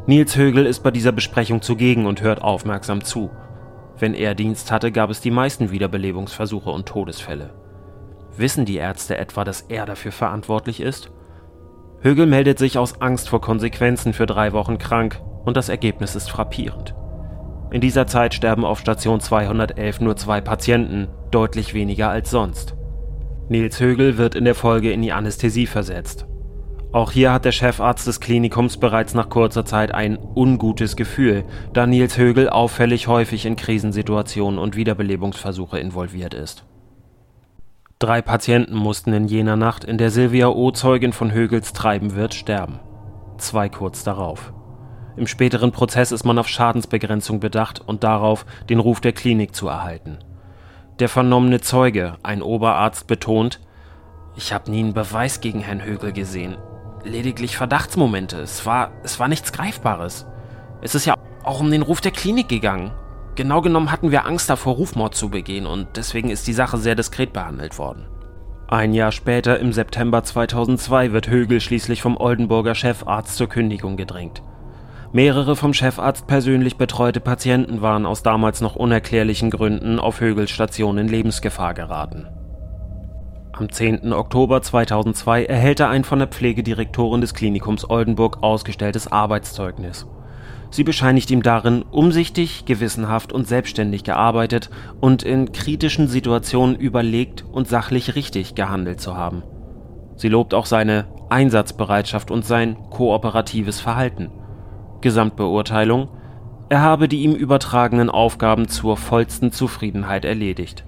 Nils 0.06 0.36
Högel 0.36 0.64
ist 0.64 0.82
bei 0.82 0.90
dieser 0.90 1.12
Besprechung 1.12 1.60
zugegen 1.60 2.06
und 2.06 2.22
hört 2.22 2.40
aufmerksam 2.40 3.04
zu. 3.04 3.30
Wenn 3.98 4.14
er 4.14 4.34
Dienst 4.34 4.72
hatte, 4.72 4.90
gab 4.90 5.10
es 5.10 5.20
die 5.20 5.30
meisten 5.30 5.70
Wiederbelebungsversuche 5.70 6.70
und 6.70 6.86
Todesfälle. 6.86 7.52
Wissen 8.38 8.64
die 8.64 8.76
Ärzte 8.76 9.18
etwa, 9.18 9.44
dass 9.44 9.62
er 9.62 9.84
dafür 9.84 10.12
verantwortlich 10.12 10.80
ist? 10.80 11.10
Högel 12.00 12.26
meldet 12.26 12.58
sich 12.58 12.78
aus 12.78 13.02
Angst 13.02 13.28
vor 13.28 13.42
Konsequenzen 13.42 14.14
für 14.14 14.26
drei 14.26 14.54
Wochen 14.54 14.78
krank 14.78 15.20
und 15.44 15.58
das 15.58 15.68
Ergebnis 15.68 16.14
ist 16.14 16.30
frappierend. 16.30 16.94
In 17.70 17.80
dieser 17.80 18.06
Zeit 18.06 18.34
sterben 18.34 18.64
auf 18.64 18.78
Station 18.78 19.20
211 19.20 20.00
nur 20.00 20.16
zwei 20.16 20.40
Patienten, 20.40 21.08
deutlich 21.30 21.74
weniger 21.74 22.08
als 22.08 22.30
sonst. 22.30 22.74
Nils 23.48 23.78
Högel 23.80 24.16
wird 24.16 24.34
in 24.34 24.44
der 24.44 24.54
Folge 24.54 24.90
in 24.90 25.02
die 25.02 25.12
Anästhesie 25.12 25.66
versetzt. 25.66 26.26
Auch 26.92 27.12
hier 27.12 27.32
hat 27.32 27.44
der 27.44 27.52
Chefarzt 27.52 28.06
des 28.06 28.20
Klinikums 28.20 28.78
bereits 28.78 29.12
nach 29.12 29.28
kurzer 29.28 29.66
Zeit 29.66 29.92
ein 29.92 30.18
ungutes 30.34 30.96
Gefühl, 30.96 31.44
da 31.74 31.86
Nils 31.86 32.16
Högel 32.16 32.48
auffällig 32.48 33.08
häufig 33.08 33.44
in 33.44 33.56
Krisensituationen 33.56 34.58
und 34.58 34.74
Wiederbelebungsversuche 34.74 35.78
involviert 35.78 36.32
ist. 36.32 36.64
Drei 37.98 38.22
Patienten 38.22 38.76
mussten 38.76 39.12
in 39.12 39.26
jener 39.26 39.56
Nacht, 39.56 39.84
in 39.84 39.98
der 39.98 40.10
Silvia 40.10 40.48
O. 40.48 40.70
Zeugin 40.70 41.12
von 41.12 41.32
Högels 41.32 41.74
Treiben 41.74 42.14
wird, 42.14 42.32
sterben. 42.32 42.80
zwei 43.36 43.68
kurz 43.68 44.04
darauf. 44.04 44.54
Im 45.18 45.26
späteren 45.26 45.72
Prozess 45.72 46.12
ist 46.12 46.24
man 46.24 46.38
auf 46.38 46.46
Schadensbegrenzung 46.46 47.40
bedacht 47.40 47.80
und 47.84 48.04
darauf, 48.04 48.46
den 48.70 48.78
Ruf 48.78 49.00
der 49.00 49.12
Klinik 49.12 49.52
zu 49.52 49.66
erhalten. 49.66 50.18
Der 51.00 51.08
vernommene 51.08 51.60
Zeuge, 51.60 52.14
ein 52.22 52.40
Oberarzt, 52.40 53.08
betont, 53.08 53.58
ich 54.36 54.52
habe 54.52 54.70
nie 54.70 54.78
einen 54.78 54.94
Beweis 54.94 55.40
gegen 55.40 55.58
Herrn 55.58 55.84
Högel 55.84 56.12
gesehen. 56.12 56.56
Lediglich 57.02 57.56
Verdachtsmomente. 57.56 58.36
Es 58.36 58.64
war, 58.64 58.92
es 59.02 59.18
war 59.18 59.26
nichts 59.26 59.52
Greifbares. 59.52 60.24
Es 60.82 60.94
ist 60.94 61.04
ja 61.04 61.14
auch 61.42 61.58
um 61.58 61.72
den 61.72 61.82
Ruf 61.82 62.00
der 62.00 62.12
Klinik 62.12 62.48
gegangen. 62.48 62.92
Genau 63.34 63.60
genommen 63.60 63.90
hatten 63.90 64.12
wir 64.12 64.24
Angst 64.24 64.48
davor, 64.48 64.76
Rufmord 64.76 65.16
zu 65.16 65.30
begehen 65.30 65.66
und 65.66 65.96
deswegen 65.96 66.30
ist 66.30 66.46
die 66.46 66.52
Sache 66.52 66.78
sehr 66.78 66.94
diskret 66.94 67.32
behandelt 67.32 67.76
worden. 67.76 68.06
Ein 68.68 68.94
Jahr 68.94 69.10
später, 69.10 69.58
im 69.58 69.72
September 69.72 70.22
2002, 70.22 71.10
wird 71.10 71.28
Högel 71.28 71.60
schließlich 71.60 72.02
vom 72.02 72.16
Oldenburger 72.16 72.76
Chefarzt 72.76 73.36
zur 73.36 73.48
Kündigung 73.48 73.96
gedrängt. 73.96 74.42
Mehrere 75.12 75.56
vom 75.56 75.72
Chefarzt 75.72 76.26
persönlich 76.26 76.76
betreute 76.76 77.20
Patienten 77.20 77.80
waren 77.80 78.04
aus 78.04 78.22
damals 78.22 78.60
noch 78.60 78.76
unerklärlichen 78.76 79.50
Gründen 79.50 79.98
auf 79.98 80.20
Högels 80.20 80.50
Station 80.50 80.98
in 80.98 81.08
Lebensgefahr 81.08 81.72
geraten. 81.72 82.26
Am 83.52 83.72
10. 83.72 84.12
Oktober 84.12 84.60
2002 84.60 85.46
erhält 85.46 85.80
er 85.80 85.88
ein 85.88 86.04
von 86.04 86.18
der 86.18 86.28
Pflegedirektorin 86.28 87.22
des 87.22 87.32
Klinikums 87.32 87.88
Oldenburg 87.88 88.42
ausgestelltes 88.42 89.10
Arbeitszeugnis. 89.10 90.06
Sie 90.70 90.84
bescheinigt 90.84 91.30
ihm 91.30 91.42
darin, 91.42 91.82
umsichtig, 91.90 92.66
gewissenhaft 92.66 93.32
und 93.32 93.48
selbstständig 93.48 94.04
gearbeitet 94.04 94.68
und 95.00 95.22
in 95.22 95.52
kritischen 95.52 96.08
Situationen 96.08 96.76
überlegt 96.76 97.46
und 97.50 97.66
sachlich 97.66 98.14
richtig 98.14 98.54
gehandelt 98.54 99.00
zu 99.00 99.16
haben. 99.16 99.42
Sie 100.16 100.28
lobt 100.28 100.52
auch 100.52 100.66
seine 100.66 101.06
Einsatzbereitschaft 101.30 102.30
und 102.30 102.44
sein 102.44 102.76
kooperatives 102.90 103.80
Verhalten. 103.80 104.30
Gesamtbeurteilung 105.00 106.08
er 106.70 106.82
habe 106.82 107.08
die 107.08 107.22
ihm 107.22 107.34
übertragenen 107.34 108.10
Aufgaben 108.10 108.68
zur 108.68 108.98
vollsten 108.98 109.52
Zufriedenheit 109.52 110.26
erledigt. 110.26 110.84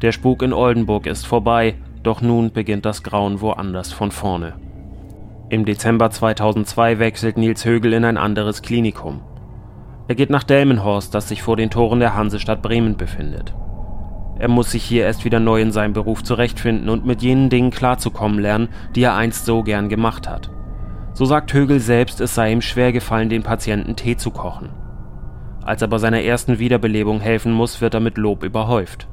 Der 0.00 0.12
Spuk 0.12 0.42
in 0.42 0.54
Oldenburg 0.54 1.06
ist 1.06 1.26
vorbei, 1.26 1.74
doch 2.02 2.22
nun 2.22 2.52
beginnt 2.52 2.86
das 2.86 3.02
Grauen 3.02 3.40
woanders 3.42 3.92
von 3.92 4.10
vorne. 4.10 4.54
Im 5.50 5.66
Dezember 5.66 6.10
2002 6.10 6.98
wechselt 6.98 7.36
Nils 7.36 7.64
Högel 7.64 7.92
in 7.92 8.04
ein 8.04 8.16
anderes 8.16 8.62
Klinikum. 8.62 9.20
Er 10.08 10.14
geht 10.14 10.30
nach 10.30 10.44
Delmenhorst, 10.44 11.14
das 11.14 11.28
sich 11.28 11.42
vor 11.42 11.56
den 11.56 11.70
Toren 11.70 12.00
der 12.00 12.14
Hansestadt 12.14 12.62
Bremen 12.62 12.96
befindet. 12.96 13.54
Er 14.38 14.48
muss 14.48 14.70
sich 14.70 14.82
hier 14.82 15.04
erst 15.04 15.24
wieder 15.24 15.40
neu 15.40 15.60
in 15.60 15.72
seinem 15.72 15.92
Beruf 15.92 16.22
zurechtfinden 16.22 16.88
und 16.88 17.04
mit 17.04 17.22
jenen 17.22 17.50
Dingen 17.50 17.70
klarzukommen 17.70 18.38
lernen, 18.38 18.68
die 18.94 19.02
er 19.02 19.14
einst 19.14 19.44
so 19.44 19.62
gern 19.62 19.88
gemacht 19.88 20.28
hat. 20.28 20.50
So 21.16 21.24
sagt 21.24 21.54
Högel 21.54 21.80
selbst, 21.80 22.20
es 22.20 22.34
sei 22.34 22.52
ihm 22.52 22.60
schwer 22.60 22.92
gefallen, 22.92 23.30
den 23.30 23.42
Patienten 23.42 23.96
Tee 23.96 24.18
zu 24.18 24.30
kochen. 24.30 24.68
Als 25.64 25.80
er 25.80 25.88
bei 25.88 25.96
seiner 25.96 26.20
ersten 26.20 26.58
Wiederbelebung 26.58 27.20
helfen 27.20 27.52
muss, 27.52 27.80
wird 27.80 27.94
er 27.94 28.00
mit 28.00 28.18
Lob 28.18 28.44
überhäuft. 28.44 29.08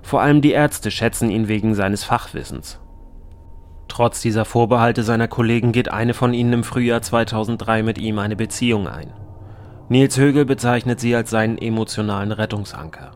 Vor 0.00 0.22
allem 0.22 0.42
die 0.42 0.52
Ärzte 0.52 0.92
schätzen 0.92 1.28
ihn 1.28 1.48
wegen 1.48 1.74
seines 1.74 2.04
Fachwissens. 2.04 2.78
Trotz 3.88 4.22
dieser 4.22 4.44
Vorbehalte 4.44 5.02
seiner 5.02 5.26
Kollegen 5.26 5.72
geht 5.72 5.90
eine 5.90 6.14
von 6.14 6.34
ihnen 6.34 6.52
im 6.52 6.62
Frühjahr 6.62 7.02
2003 7.02 7.82
mit 7.82 7.98
ihm 7.98 8.20
eine 8.20 8.36
Beziehung 8.36 8.86
ein. 8.86 9.12
Nils 9.88 10.16
Högel 10.18 10.44
bezeichnet 10.44 11.00
sie 11.00 11.16
als 11.16 11.30
seinen 11.30 11.58
emotionalen 11.58 12.30
Rettungsanker. 12.30 13.10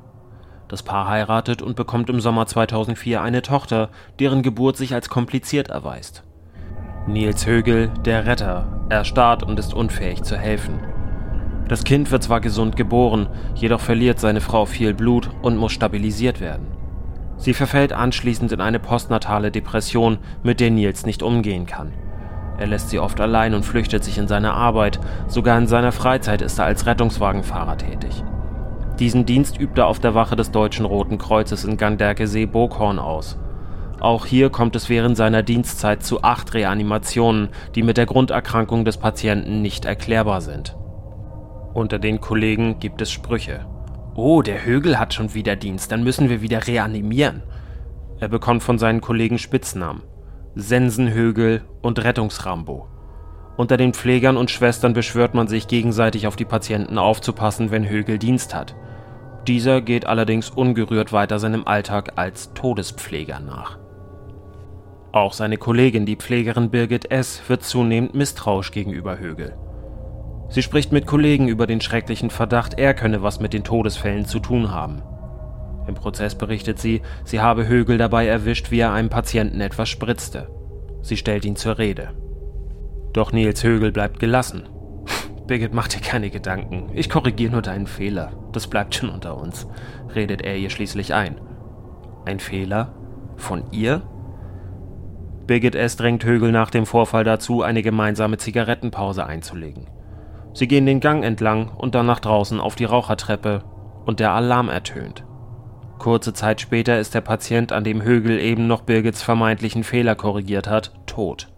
Das 0.66 0.82
Paar 0.82 1.06
heiratet 1.06 1.62
und 1.62 1.76
bekommt 1.76 2.10
im 2.10 2.18
Sommer 2.18 2.48
2004 2.48 3.22
eine 3.22 3.42
Tochter, 3.42 3.90
deren 4.18 4.42
Geburt 4.42 4.76
sich 4.76 4.92
als 4.92 5.08
kompliziert 5.08 5.68
erweist. 5.68 6.24
Nils 7.06 7.46
Högel, 7.46 7.90
der 8.06 8.24
Retter, 8.24 8.66
erstarrt 8.88 9.42
und 9.42 9.58
ist 9.58 9.74
unfähig 9.74 10.22
zu 10.22 10.38
helfen. 10.38 10.80
Das 11.68 11.84
Kind 11.84 12.10
wird 12.10 12.22
zwar 12.22 12.40
gesund 12.40 12.76
geboren, 12.76 13.28
jedoch 13.54 13.80
verliert 13.80 14.18
seine 14.18 14.40
Frau 14.40 14.64
viel 14.64 14.94
Blut 14.94 15.28
und 15.42 15.58
muss 15.58 15.72
stabilisiert 15.72 16.40
werden. 16.40 16.66
Sie 17.36 17.52
verfällt 17.52 17.92
anschließend 17.92 18.52
in 18.52 18.62
eine 18.62 18.78
postnatale 18.78 19.50
Depression, 19.50 20.16
mit 20.42 20.60
der 20.60 20.70
Nils 20.70 21.04
nicht 21.04 21.22
umgehen 21.22 21.66
kann. 21.66 21.92
Er 22.56 22.68
lässt 22.68 22.88
sie 22.88 22.98
oft 22.98 23.20
allein 23.20 23.52
und 23.52 23.64
flüchtet 23.64 24.02
sich 24.02 24.16
in 24.16 24.28
seine 24.28 24.54
Arbeit, 24.54 24.98
sogar 25.26 25.58
in 25.58 25.66
seiner 25.66 25.92
Freizeit 25.92 26.40
ist 26.40 26.58
er 26.58 26.64
als 26.64 26.86
Rettungswagenfahrer 26.86 27.76
tätig. 27.76 28.24
Diesen 28.98 29.26
Dienst 29.26 29.60
übt 29.60 29.78
er 29.78 29.88
auf 29.88 29.98
der 29.98 30.14
Wache 30.14 30.36
des 30.36 30.52
Deutschen 30.52 30.86
Roten 30.86 31.18
Kreuzes 31.18 31.64
in 31.64 31.76
Ganderkesee-Burghorn 31.76 32.98
aus. 32.98 33.36
Auch 34.04 34.26
hier 34.26 34.50
kommt 34.50 34.76
es 34.76 34.90
während 34.90 35.16
seiner 35.16 35.42
Dienstzeit 35.42 36.02
zu 36.02 36.22
acht 36.22 36.52
Reanimationen, 36.52 37.48
die 37.74 37.82
mit 37.82 37.96
der 37.96 38.04
Grunderkrankung 38.04 38.84
des 38.84 38.98
Patienten 38.98 39.62
nicht 39.62 39.86
erklärbar 39.86 40.42
sind. 40.42 40.76
Unter 41.72 41.98
den 41.98 42.20
Kollegen 42.20 42.78
gibt 42.80 43.00
es 43.00 43.10
Sprüche. 43.10 43.64
Oh, 44.14 44.42
der 44.42 44.66
Högel 44.66 44.98
hat 44.98 45.14
schon 45.14 45.32
wieder 45.32 45.56
Dienst, 45.56 45.90
dann 45.90 46.04
müssen 46.04 46.28
wir 46.28 46.42
wieder 46.42 46.66
reanimieren. 46.66 47.44
Er 48.20 48.28
bekommt 48.28 48.62
von 48.62 48.78
seinen 48.78 49.00
Kollegen 49.00 49.38
Spitznamen. 49.38 50.02
Sensenhögel 50.54 51.62
und 51.80 52.04
Rettungsrambo. 52.04 52.86
Unter 53.56 53.78
den 53.78 53.94
Pflegern 53.94 54.36
und 54.36 54.50
Schwestern 54.50 54.92
beschwört 54.92 55.32
man 55.32 55.48
sich 55.48 55.66
gegenseitig 55.66 56.26
auf 56.26 56.36
die 56.36 56.44
Patienten 56.44 56.98
aufzupassen, 56.98 57.70
wenn 57.70 57.88
Högel 57.88 58.18
Dienst 58.18 58.54
hat. 58.54 58.76
Dieser 59.48 59.80
geht 59.80 60.04
allerdings 60.04 60.50
ungerührt 60.50 61.14
weiter 61.14 61.38
seinem 61.38 61.66
Alltag 61.66 62.12
als 62.16 62.52
Todespfleger 62.52 63.40
nach. 63.40 63.78
Auch 65.14 65.32
seine 65.32 65.58
Kollegin, 65.58 66.06
die 66.06 66.16
Pflegerin 66.16 66.70
Birgit 66.70 67.12
S., 67.12 67.40
wird 67.46 67.62
zunehmend 67.62 68.16
misstrauisch 68.16 68.72
gegenüber 68.72 69.20
Högel. 69.20 69.56
Sie 70.48 70.60
spricht 70.60 70.90
mit 70.90 71.06
Kollegen 71.06 71.46
über 71.46 71.68
den 71.68 71.80
schrecklichen 71.80 72.30
Verdacht, 72.30 72.80
er 72.80 72.94
könne 72.94 73.22
was 73.22 73.38
mit 73.38 73.52
den 73.52 73.62
Todesfällen 73.62 74.24
zu 74.24 74.40
tun 74.40 74.72
haben. 74.72 75.02
Im 75.86 75.94
Prozess 75.94 76.34
berichtet 76.34 76.80
sie, 76.80 77.00
sie 77.22 77.40
habe 77.40 77.68
Högel 77.68 77.96
dabei 77.96 78.26
erwischt, 78.26 78.72
wie 78.72 78.80
er 78.80 78.92
einem 78.92 79.08
Patienten 79.08 79.60
etwas 79.60 79.88
spritzte. 79.88 80.48
Sie 81.00 81.16
stellt 81.16 81.44
ihn 81.44 81.54
zur 81.54 81.78
Rede. 81.78 82.08
Doch 83.12 83.30
Nils 83.30 83.62
Högel 83.62 83.92
bleibt 83.92 84.18
gelassen. 84.18 84.68
Birgit, 85.46 85.74
mach 85.74 85.86
dir 85.86 86.00
keine 86.00 86.30
Gedanken. 86.30 86.90
Ich 86.92 87.08
korrigiere 87.08 87.52
nur 87.52 87.62
deinen 87.62 87.86
Fehler. 87.86 88.32
Das 88.50 88.66
bleibt 88.66 88.96
schon 88.96 89.10
unter 89.10 89.36
uns, 89.36 89.68
redet 90.12 90.42
er 90.42 90.56
ihr 90.56 90.70
schließlich 90.70 91.14
ein. 91.14 91.40
Ein 92.24 92.40
Fehler? 92.40 92.96
Von 93.36 93.70
ihr? 93.70 94.02
Birgit 95.46 95.74
S. 95.74 95.96
drängt 95.96 96.24
Högel 96.24 96.52
nach 96.52 96.70
dem 96.70 96.86
Vorfall 96.86 97.24
dazu, 97.24 97.62
eine 97.62 97.82
gemeinsame 97.82 98.38
Zigarettenpause 98.38 99.26
einzulegen. 99.26 99.86
Sie 100.54 100.68
gehen 100.68 100.86
den 100.86 101.00
Gang 101.00 101.24
entlang 101.24 101.68
und 101.68 101.94
dann 101.94 102.06
nach 102.06 102.20
draußen 102.20 102.60
auf 102.60 102.76
die 102.76 102.84
Rauchertreppe 102.84 103.64
und 104.06 104.20
der 104.20 104.32
Alarm 104.32 104.68
ertönt. 104.68 105.24
Kurze 105.98 106.32
Zeit 106.32 106.60
später 106.60 106.98
ist 106.98 107.14
der 107.14 107.20
Patient, 107.20 107.72
an 107.72 107.84
dem 107.84 108.02
Högel 108.02 108.38
eben 108.38 108.66
noch 108.66 108.82
Birgits 108.82 109.22
vermeintlichen 109.22 109.84
Fehler 109.84 110.14
korrigiert 110.14 110.68
hat, 110.68 110.92
tot. 111.06 111.48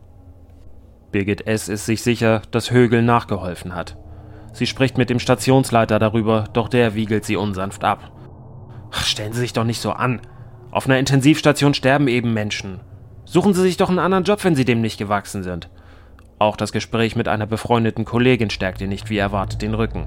Birgit 1.13 1.47
S. 1.47 1.69
ist 1.69 1.87
sich 1.87 2.03
sicher, 2.03 2.43
dass 2.51 2.71
Högel 2.71 3.03
nachgeholfen 3.03 3.75
hat. 3.75 3.97
Sie 4.53 4.67
spricht 4.67 4.99
mit 4.99 5.11
dem 5.11 5.19
Stationsleiter 5.19 5.99
darüber, 5.99 6.45
doch 6.53 6.69
der 6.69 6.95
wiegelt 6.95 7.25
sie 7.25 7.37
unsanft 7.37 7.85
ab. 7.85 8.13
Ach, 8.91 9.05
stellen 9.05 9.33
Sie 9.33 9.41
sich 9.41 9.53
doch 9.53 9.65
nicht 9.65 9.81
so 9.81 9.93
an. 9.93 10.21
Auf 10.71 10.87
einer 10.87 10.99
Intensivstation 10.99 11.75
sterben 11.75 12.09
eben 12.09 12.33
Menschen. 12.33 12.81
Suchen 13.27 13.55
Sie 13.55 13.63
sich 13.63 13.77
doch 13.77 13.89
einen 13.89 13.99
anderen 13.99 14.23
Job, 14.23 14.43
wenn 14.45 14.55
Sie 14.55 14.65
dem 14.65 14.81
nicht 14.81 14.99
gewachsen 14.99 15.43
sind. 15.43 15.69
Auch 16.39 16.57
das 16.57 16.71
Gespräch 16.71 17.17
mit 17.17 17.27
einer 17.27 17.47
befreundeten 17.47 18.05
Kollegin 18.05 18.51
stärkt 18.51 18.81
ihr 18.81 18.87
nicht 18.87 19.11
wie 19.11 19.19
erwartet 19.19 19.63
den 19.63 19.75
Rücken. 19.75 20.07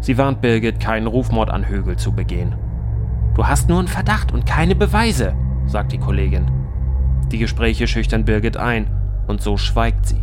Sie 0.00 0.16
warnt 0.16 0.40
Birgit, 0.40 0.78
keinen 0.78 1.08
Rufmord 1.08 1.50
an 1.50 1.68
Högel 1.68 1.96
zu 1.96 2.12
begehen. 2.12 2.54
Du 3.34 3.46
hast 3.46 3.68
nur 3.68 3.80
einen 3.80 3.88
Verdacht 3.88 4.32
und 4.32 4.46
keine 4.46 4.76
Beweise, 4.76 5.34
sagt 5.66 5.90
die 5.90 5.98
Kollegin. 5.98 6.50
Die 7.32 7.38
Gespräche 7.38 7.86
schüchtern 7.88 8.24
Birgit 8.24 8.56
ein 8.56 8.90
und 9.26 9.42
so 9.42 9.56
schweigt 9.56 10.06
sie. 10.06 10.22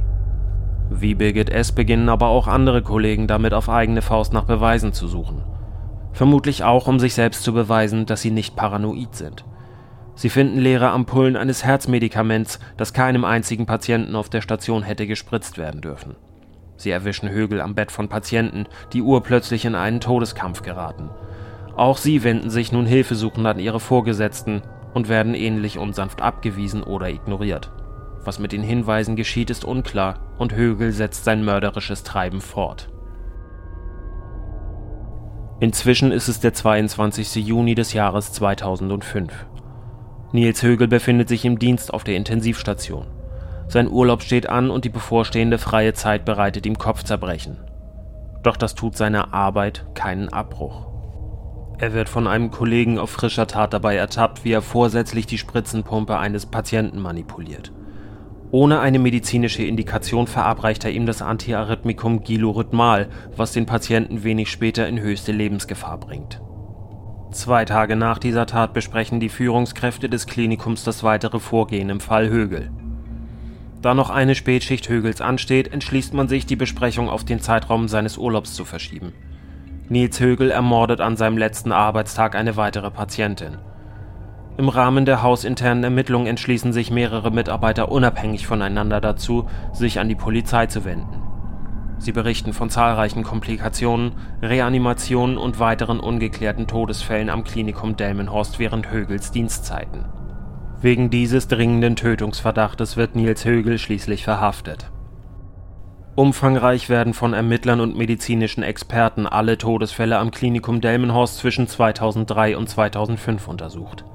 Wie 0.89 1.15
Birgit 1.15 1.49
S. 1.49 1.73
beginnen 1.73 2.07
aber 2.07 2.27
auch 2.27 2.47
andere 2.47 2.81
Kollegen 2.81 3.27
damit 3.27 3.53
auf 3.53 3.69
eigene 3.69 4.01
Faust 4.01 4.31
nach 4.31 4.45
Beweisen 4.45 4.93
zu 4.93 5.07
suchen. 5.07 5.43
Vermutlich 6.13 6.63
auch, 6.63 6.87
um 6.87 6.99
sich 6.99 7.13
selbst 7.13 7.43
zu 7.43 7.53
beweisen, 7.53 8.05
dass 8.05 8.21
sie 8.21 8.31
nicht 8.31 8.55
paranoid 8.55 9.13
sind. 9.13 9.43
Sie 10.19 10.29
finden 10.29 10.59
leere 10.59 10.89
Ampullen 10.89 11.37
eines 11.37 11.63
Herzmedikaments, 11.63 12.59
das 12.75 12.91
keinem 12.91 13.23
einzigen 13.23 13.65
Patienten 13.65 14.17
auf 14.17 14.27
der 14.27 14.41
Station 14.41 14.83
hätte 14.83 15.07
gespritzt 15.07 15.57
werden 15.57 15.79
dürfen. 15.79 16.17
Sie 16.75 16.89
erwischen 16.89 17.29
Högel 17.29 17.61
am 17.61 17.73
Bett 17.73 17.89
von 17.89 18.09
Patienten, 18.09 18.65
die 18.91 19.01
urplötzlich 19.01 19.63
in 19.63 19.75
einen 19.75 20.01
Todeskampf 20.01 20.61
geraten. 20.61 21.09
Auch 21.77 21.95
sie 21.95 22.21
wenden 22.25 22.49
sich 22.49 22.73
nun 22.73 22.85
hilfesuchend 22.85 23.47
an 23.47 23.59
ihre 23.59 23.79
Vorgesetzten 23.79 24.61
und 24.93 25.07
werden 25.07 25.35
ähnlich 25.35 25.77
unsanft 25.77 26.21
abgewiesen 26.21 26.83
oder 26.83 27.07
ignoriert. 27.07 27.71
Was 28.25 28.39
mit 28.39 28.51
den 28.51 28.61
Hinweisen 28.61 29.15
geschieht, 29.15 29.49
ist 29.49 29.63
unklar 29.63 30.35
und 30.37 30.53
Högel 30.53 30.91
setzt 30.91 31.23
sein 31.23 31.45
mörderisches 31.45 32.03
Treiben 32.03 32.41
fort. 32.41 32.89
Inzwischen 35.61 36.11
ist 36.11 36.27
es 36.27 36.41
der 36.41 36.53
22. 36.53 37.35
Juni 37.35 37.73
des 37.73 37.93
Jahres 37.93 38.33
2005. 38.33 39.45
Nils 40.31 40.61
Högel 40.61 40.87
befindet 40.87 41.27
sich 41.27 41.43
im 41.45 41.57
Dienst 41.57 41.93
auf 41.93 42.03
der 42.03 42.15
Intensivstation. 42.15 43.07
Sein 43.67 43.89
Urlaub 43.89 44.21
steht 44.21 44.47
an 44.47 44.69
und 44.69 44.85
die 44.85 44.89
bevorstehende 44.89 45.57
freie 45.57 45.93
Zeit 45.93 46.25
bereitet 46.25 46.65
ihm 46.65 46.77
Kopfzerbrechen. 46.77 47.57
Doch 48.43 48.55
das 48.55 48.75
tut 48.75 48.95
seiner 48.95 49.33
Arbeit 49.33 49.85
keinen 49.95 50.29
Abbruch. 50.29 50.87
Er 51.79 51.93
wird 51.93 52.09
von 52.09 52.27
einem 52.27 52.51
Kollegen 52.51 52.99
auf 52.99 53.09
frischer 53.09 53.47
Tat 53.47 53.73
dabei 53.73 53.95
ertappt, 53.95 54.43
wie 54.43 54.51
er 54.51 54.61
vorsätzlich 54.61 55.25
die 55.25 55.37
Spritzenpumpe 55.37 56.17
eines 56.17 56.45
Patienten 56.45 56.99
manipuliert. 56.99 57.71
Ohne 58.51 58.79
eine 58.79 58.99
medizinische 58.99 59.63
Indikation 59.63 60.27
verabreicht 60.27 60.83
er 60.83 60.91
ihm 60.91 61.05
das 61.05 61.21
Antiarrhythmikum 61.21 62.23
Gilorhythmal, 62.23 63.09
was 63.35 63.53
den 63.53 63.65
Patienten 63.65 64.23
wenig 64.23 64.51
später 64.51 64.87
in 64.87 64.99
höchste 64.99 65.31
Lebensgefahr 65.31 65.99
bringt. 65.99 66.41
Zwei 67.31 67.63
Tage 67.63 67.95
nach 67.95 68.17
dieser 68.17 68.47
Tat 68.47 68.73
besprechen 68.73 69.19
die 69.19 69.29
Führungskräfte 69.29 70.09
des 70.09 70.25
Klinikums 70.25 70.83
das 70.83 71.03
weitere 71.03 71.39
Vorgehen 71.39 71.89
im 71.89 71.99
Fall 71.99 72.27
Högel. 72.27 72.71
Da 73.83 73.93
noch 73.93 74.09
eine 74.09 74.33
Spätschicht 74.33 74.89
Högels 74.89 75.21
ansteht, 75.21 75.71
entschließt 75.71 76.13
man 76.13 76.27
sich, 76.27 76.47
die 76.47 76.55
Besprechung 76.55 77.07
auf 77.07 77.23
den 77.23 77.39
Zeitraum 77.39 77.87
seines 77.87 78.17
Urlaubs 78.17 78.55
zu 78.55 78.65
verschieben. 78.65 79.13
Nils 79.89 80.19
Högel 80.19 80.49
ermordet 80.49 81.01
an 81.01 81.17
seinem 81.17 81.37
letzten 81.37 81.71
Arbeitstag 81.71 82.35
eine 82.35 82.57
weitere 82.57 82.89
Patientin. 82.89 83.57
Im 84.57 84.67
Rahmen 84.67 85.05
der 85.05 85.21
hausinternen 85.21 85.83
Ermittlungen 85.83 86.27
entschließen 86.27 86.73
sich 86.73 86.91
mehrere 86.91 87.31
Mitarbeiter 87.31 87.91
unabhängig 87.91 88.45
voneinander 88.47 88.99
dazu, 88.99 89.47
sich 89.71 89.99
an 89.99 90.09
die 90.09 90.15
Polizei 90.15 90.65
zu 90.65 90.83
wenden. 90.83 91.18
Sie 91.99 92.11
berichten 92.11 92.53
von 92.53 92.69
zahlreichen 92.69 93.23
Komplikationen, 93.23 94.13
Reanimationen 94.41 95.37
und 95.37 95.59
weiteren 95.59 95.99
ungeklärten 95.99 96.65
Todesfällen 96.65 97.29
am 97.29 97.43
Klinikum 97.43 97.95
Delmenhorst 97.95 98.57
während 98.57 98.89
Högels 98.89 99.31
Dienstzeiten. 99.31 100.05
Wegen 100.81 101.09
dieses 101.09 101.47
dringenden 101.47 101.95
Tötungsverdachtes 101.95 102.97
wird 102.97 103.15
Nils 103.15 103.45
Högel 103.45 103.77
schließlich 103.77 104.23
verhaftet. 104.23 104.91
Umfangreich 106.15 106.89
werden 106.89 107.13
von 107.13 107.33
Ermittlern 107.33 107.81
und 107.81 107.97
medizinischen 107.97 108.63
Experten 108.63 109.27
alle 109.27 109.57
Todesfälle 109.57 110.17
am 110.17 110.31
Klinikum 110.31 110.81
Delmenhorst 110.81 111.37
zwischen 111.37 111.67
2003 111.67 112.57
und 112.57 112.67
2005 112.67 113.47
untersucht 113.47 114.05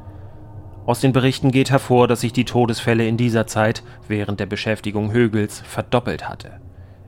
aus 0.86 1.00
den 1.00 1.12
Berichten 1.12 1.50
geht 1.50 1.70
hervor, 1.70 2.08
dass 2.08 2.20
sich 2.20 2.34
die 2.34 2.44
Todesfälle 2.44 3.06
in 3.06 3.16
dieser 3.16 3.46
Zeit 3.46 3.82
während 4.06 4.38
der 4.38 4.46
Beschäftigung 4.46 5.12
Högels 5.12 5.60
verdoppelt 5.60 6.28
hatte. 6.28 6.60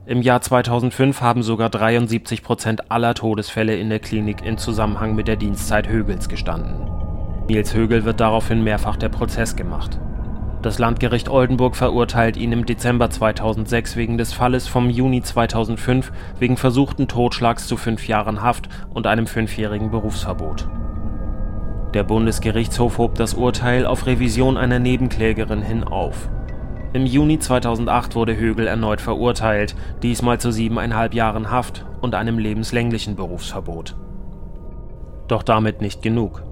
Im 0.07 0.21
Jahr 0.21 0.39
2005 0.39 1.19
haben 1.19 1.43
sogar 1.43 1.69
73 1.69 2.41
Prozent 2.41 2.89
aller 2.89 3.13
Todesfälle 3.13 3.75
in 3.75 3.89
der 3.89 3.99
Klinik 3.99 4.41
in 4.41 4.57
Zusammenhang 4.57 5.15
mit 5.15 5.27
der 5.27 5.35
Dienstzeit 5.35 5.89
Högels 5.89 6.29
gestanden. 6.29 6.89
Nils 7.49 7.73
Högel 7.73 8.05
wird 8.05 8.21
daraufhin 8.21 8.63
mehrfach 8.63 8.95
der 8.95 9.09
Prozess 9.09 9.57
gemacht. 9.57 9.99
Das 10.61 10.79
Landgericht 10.79 11.27
Oldenburg 11.27 11.75
verurteilt 11.75 12.37
ihn 12.37 12.53
im 12.53 12.65
Dezember 12.65 13.09
2006 13.09 13.97
wegen 13.97 14.17
des 14.17 14.31
Falles 14.31 14.69
vom 14.69 14.89
Juni 14.89 15.23
2005 15.23 16.13
wegen 16.39 16.55
versuchten 16.55 17.09
Totschlags 17.09 17.67
zu 17.67 17.75
fünf 17.75 18.07
Jahren 18.07 18.41
Haft 18.41 18.69
und 18.93 19.07
einem 19.07 19.27
fünfjährigen 19.27 19.91
Berufsverbot. 19.91 20.69
Der 21.93 22.05
Bundesgerichtshof 22.05 22.97
hob 22.97 23.15
das 23.15 23.33
Urteil 23.33 23.85
auf 23.85 24.05
Revision 24.05 24.55
einer 24.55 24.79
Nebenklägerin 24.79 25.61
hin 25.61 25.83
auf. 25.83 26.29
Im 26.93 27.05
Juni 27.05 27.37
2008 27.37 28.15
wurde 28.15 28.37
Högel 28.37 28.67
erneut 28.67 29.01
verurteilt, 29.01 29.75
diesmal 30.03 30.39
zu 30.39 30.51
siebeneinhalb 30.51 31.13
Jahren 31.13 31.51
Haft 31.51 31.85
und 32.01 32.15
einem 32.15 32.39
lebenslänglichen 32.39 33.15
Berufsverbot. 33.15 33.95
Doch 35.27 35.43
damit 35.43 35.81
nicht 35.81 36.01
genug. 36.01 36.43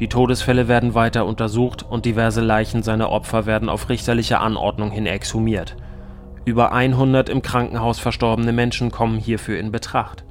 Die 0.00 0.08
Todesfälle 0.08 0.68
werden 0.68 0.94
weiter 0.94 1.26
untersucht 1.26 1.82
und 1.82 2.04
diverse 2.04 2.40
Leichen 2.40 2.82
seiner 2.82 3.10
Opfer 3.10 3.46
werden 3.46 3.68
auf 3.68 3.88
richterliche 3.88 4.40
Anordnung 4.40 4.90
hin 4.90 5.06
exhumiert. 5.06 5.76
Über 6.44 6.72
100 6.72 7.28
im 7.28 7.42
Krankenhaus 7.42 7.98
verstorbene 7.98 8.52
Menschen 8.52 8.90
kommen 8.90 9.18
hierfür 9.18 9.58
in 9.58 9.72
Betracht. 9.72 10.24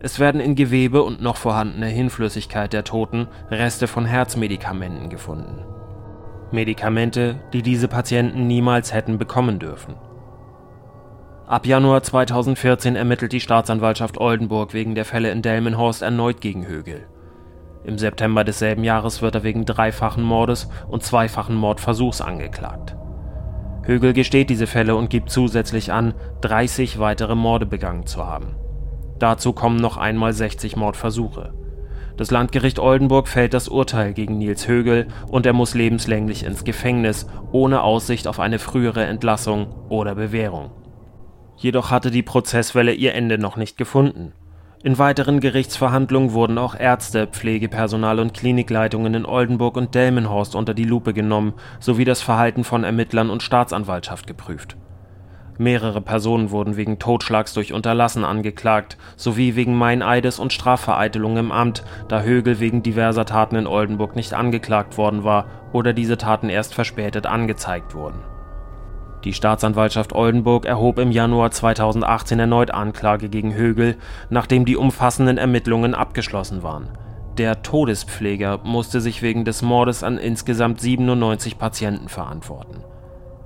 Es 0.00 0.20
werden 0.20 0.40
in 0.40 0.54
Gewebe 0.54 1.02
und 1.02 1.20
noch 1.20 1.36
vorhandene 1.36 1.86
Hinflüssigkeit 1.86 2.72
der 2.72 2.84
Toten 2.84 3.26
Reste 3.50 3.88
von 3.88 4.04
Herzmedikamenten 4.04 5.08
gefunden. 5.08 5.64
Medikamente, 6.52 7.40
die 7.52 7.62
diese 7.62 7.88
Patienten 7.88 8.46
niemals 8.46 8.92
hätten 8.92 9.18
bekommen 9.18 9.58
dürfen. 9.58 9.94
Ab 11.46 11.66
Januar 11.66 12.02
2014 12.02 12.96
ermittelt 12.96 13.32
die 13.32 13.40
Staatsanwaltschaft 13.40 14.18
Oldenburg 14.18 14.74
wegen 14.74 14.94
der 14.94 15.04
Fälle 15.04 15.30
in 15.30 15.42
Delmenhorst 15.42 16.02
erneut 16.02 16.40
gegen 16.40 16.66
Högel. 16.66 17.06
Im 17.84 17.96
September 17.96 18.44
desselben 18.44 18.84
Jahres 18.84 19.22
wird 19.22 19.34
er 19.34 19.44
wegen 19.44 19.64
dreifachen 19.64 20.22
Mordes 20.22 20.68
und 20.88 21.02
zweifachen 21.02 21.56
Mordversuchs 21.56 22.20
angeklagt. 22.20 22.96
Högel 23.82 24.12
gesteht 24.12 24.50
diese 24.50 24.66
Fälle 24.66 24.96
und 24.96 25.08
gibt 25.08 25.30
zusätzlich 25.30 25.92
an, 25.92 26.12
30 26.42 26.98
weitere 26.98 27.34
Morde 27.34 27.64
begangen 27.64 28.04
zu 28.04 28.26
haben. 28.26 28.56
Dazu 29.18 29.54
kommen 29.54 29.76
noch 29.76 29.96
einmal 29.96 30.34
60 30.34 30.76
Mordversuche. 30.76 31.54
Das 32.18 32.32
Landgericht 32.32 32.80
Oldenburg 32.80 33.28
fällt 33.28 33.54
das 33.54 33.68
Urteil 33.68 34.12
gegen 34.12 34.38
Nils 34.38 34.66
Högel 34.66 35.06
und 35.28 35.46
er 35.46 35.52
muss 35.52 35.74
lebenslänglich 35.74 36.44
ins 36.44 36.64
Gefängnis, 36.64 37.28
ohne 37.52 37.82
Aussicht 37.82 38.26
auf 38.26 38.40
eine 38.40 38.58
frühere 38.58 39.04
Entlassung 39.04 39.68
oder 39.88 40.16
Bewährung. 40.16 40.72
Jedoch 41.56 41.92
hatte 41.92 42.10
die 42.10 42.24
Prozesswelle 42.24 42.92
ihr 42.92 43.14
Ende 43.14 43.38
noch 43.38 43.56
nicht 43.56 43.76
gefunden. 43.76 44.32
In 44.82 44.98
weiteren 44.98 45.38
Gerichtsverhandlungen 45.38 46.32
wurden 46.32 46.58
auch 46.58 46.74
Ärzte, 46.74 47.28
Pflegepersonal 47.28 48.18
und 48.18 48.34
Klinikleitungen 48.34 49.14
in 49.14 49.24
Oldenburg 49.24 49.76
und 49.76 49.94
Delmenhorst 49.94 50.56
unter 50.56 50.74
die 50.74 50.84
Lupe 50.84 51.14
genommen, 51.14 51.54
sowie 51.78 52.04
das 52.04 52.20
Verhalten 52.20 52.64
von 52.64 52.82
Ermittlern 52.82 53.30
und 53.30 53.44
Staatsanwaltschaft 53.44 54.26
geprüft. 54.26 54.76
Mehrere 55.60 56.00
Personen 56.00 56.52
wurden 56.52 56.76
wegen 56.76 57.00
Totschlags 57.00 57.52
durch 57.52 57.72
Unterlassen 57.72 58.24
angeklagt, 58.24 58.96
sowie 59.16 59.56
wegen 59.56 59.76
Meineides 59.76 60.38
und 60.38 60.52
Strafvereitelung 60.52 61.36
im 61.36 61.50
Amt, 61.50 61.82
da 62.06 62.22
Högel 62.22 62.60
wegen 62.60 62.84
diverser 62.84 63.24
Taten 63.24 63.56
in 63.56 63.66
Oldenburg 63.66 64.14
nicht 64.14 64.34
angeklagt 64.34 64.96
worden 64.96 65.24
war 65.24 65.46
oder 65.72 65.92
diese 65.92 66.16
Taten 66.16 66.48
erst 66.48 66.74
verspätet 66.74 67.26
angezeigt 67.26 67.92
wurden. 67.96 68.20
Die 69.24 69.32
Staatsanwaltschaft 69.32 70.12
Oldenburg 70.12 70.64
erhob 70.64 71.00
im 71.00 71.10
Januar 71.10 71.50
2018 71.50 72.38
erneut 72.38 72.70
Anklage 72.70 73.28
gegen 73.28 73.52
Högel, 73.52 73.96
nachdem 74.30 74.64
die 74.64 74.76
umfassenden 74.76 75.38
Ermittlungen 75.38 75.96
abgeschlossen 75.96 76.62
waren. 76.62 76.90
Der 77.36 77.62
Todespfleger 77.62 78.60
musste 78.62 79.00
sich 79.00 79.22
wegen 79.22 79.44
des 79.44 79.62
Mordes 79.62 80.04
an 80.04 80.18
insgesamt 80.18 80.80
97 80.80 81.58
Patienten 81.58 82.08
verantworten 82.08 82.84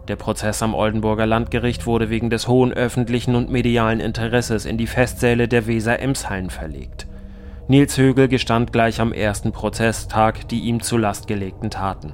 der 0.08 0.16
Prozess 0.16 0.62
am 0.62 0.74
Oldenburger 0.74 1.26
Landgericht 1.26 1.86
wurde 1.86 2.10
wegen 2.10 2.28
des 2.28 2.48
hohen 2.48 2.72
öffentlichen 2.72 3.36
und 3.36 3.50
medialen 3.50 4.00
Interesses 4.00 4.66
in 4.66 4.76
die 4.76 4.86
Festsäle 4.86 5.48
der 5.48 5.66
Weser-Ems-Hallen 5.66 6.50
verlegt. 6.50 7.06
Nils 7.68 7.96
Högel 7.96 8.28
gestand 8.28 8.72
gleich 8.72 9.00
am 9.00 9.12
ersten 9.12 9.52
Prozesstag 9.52 10.48
die 10.48 10.60
ihm 10.60 10.82
zur 10.82 10.98
Last 10.98 11.28
gelegten 11.28 11.70
Taten. 11.70 12.12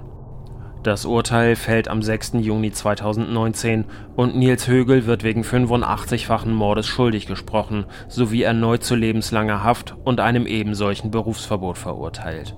Das 0.83 1.05
Urteil 1.05 1.57
fällt 1.57 1.88
am 1.88 2.03
6. 2.03 2.35
Juni 2.40 2.70
2019 2.70 3.85
und 4.14 4.37
Nils 4.37 4.68
Högel 4.68 5.07
wird 5.07 5.24
wegen 5.24 5.42
85-fachen 5.42 6.51
Mordes 6.51 6.87
schuldig 6.87 7.27
gesprochen 7.27 7.87
sowie 8.09 8.42
erneut 8.42 8.85
zu 8.85 8.94
lebenslanger 8.94 9.64
Haft 9.64 9.96
und 10.05 10.20
einem 10.20 10.46
ebensolchen 10.46 11.11
Berufsverbot 11.11 11.79
verurteilt 11.79 12.55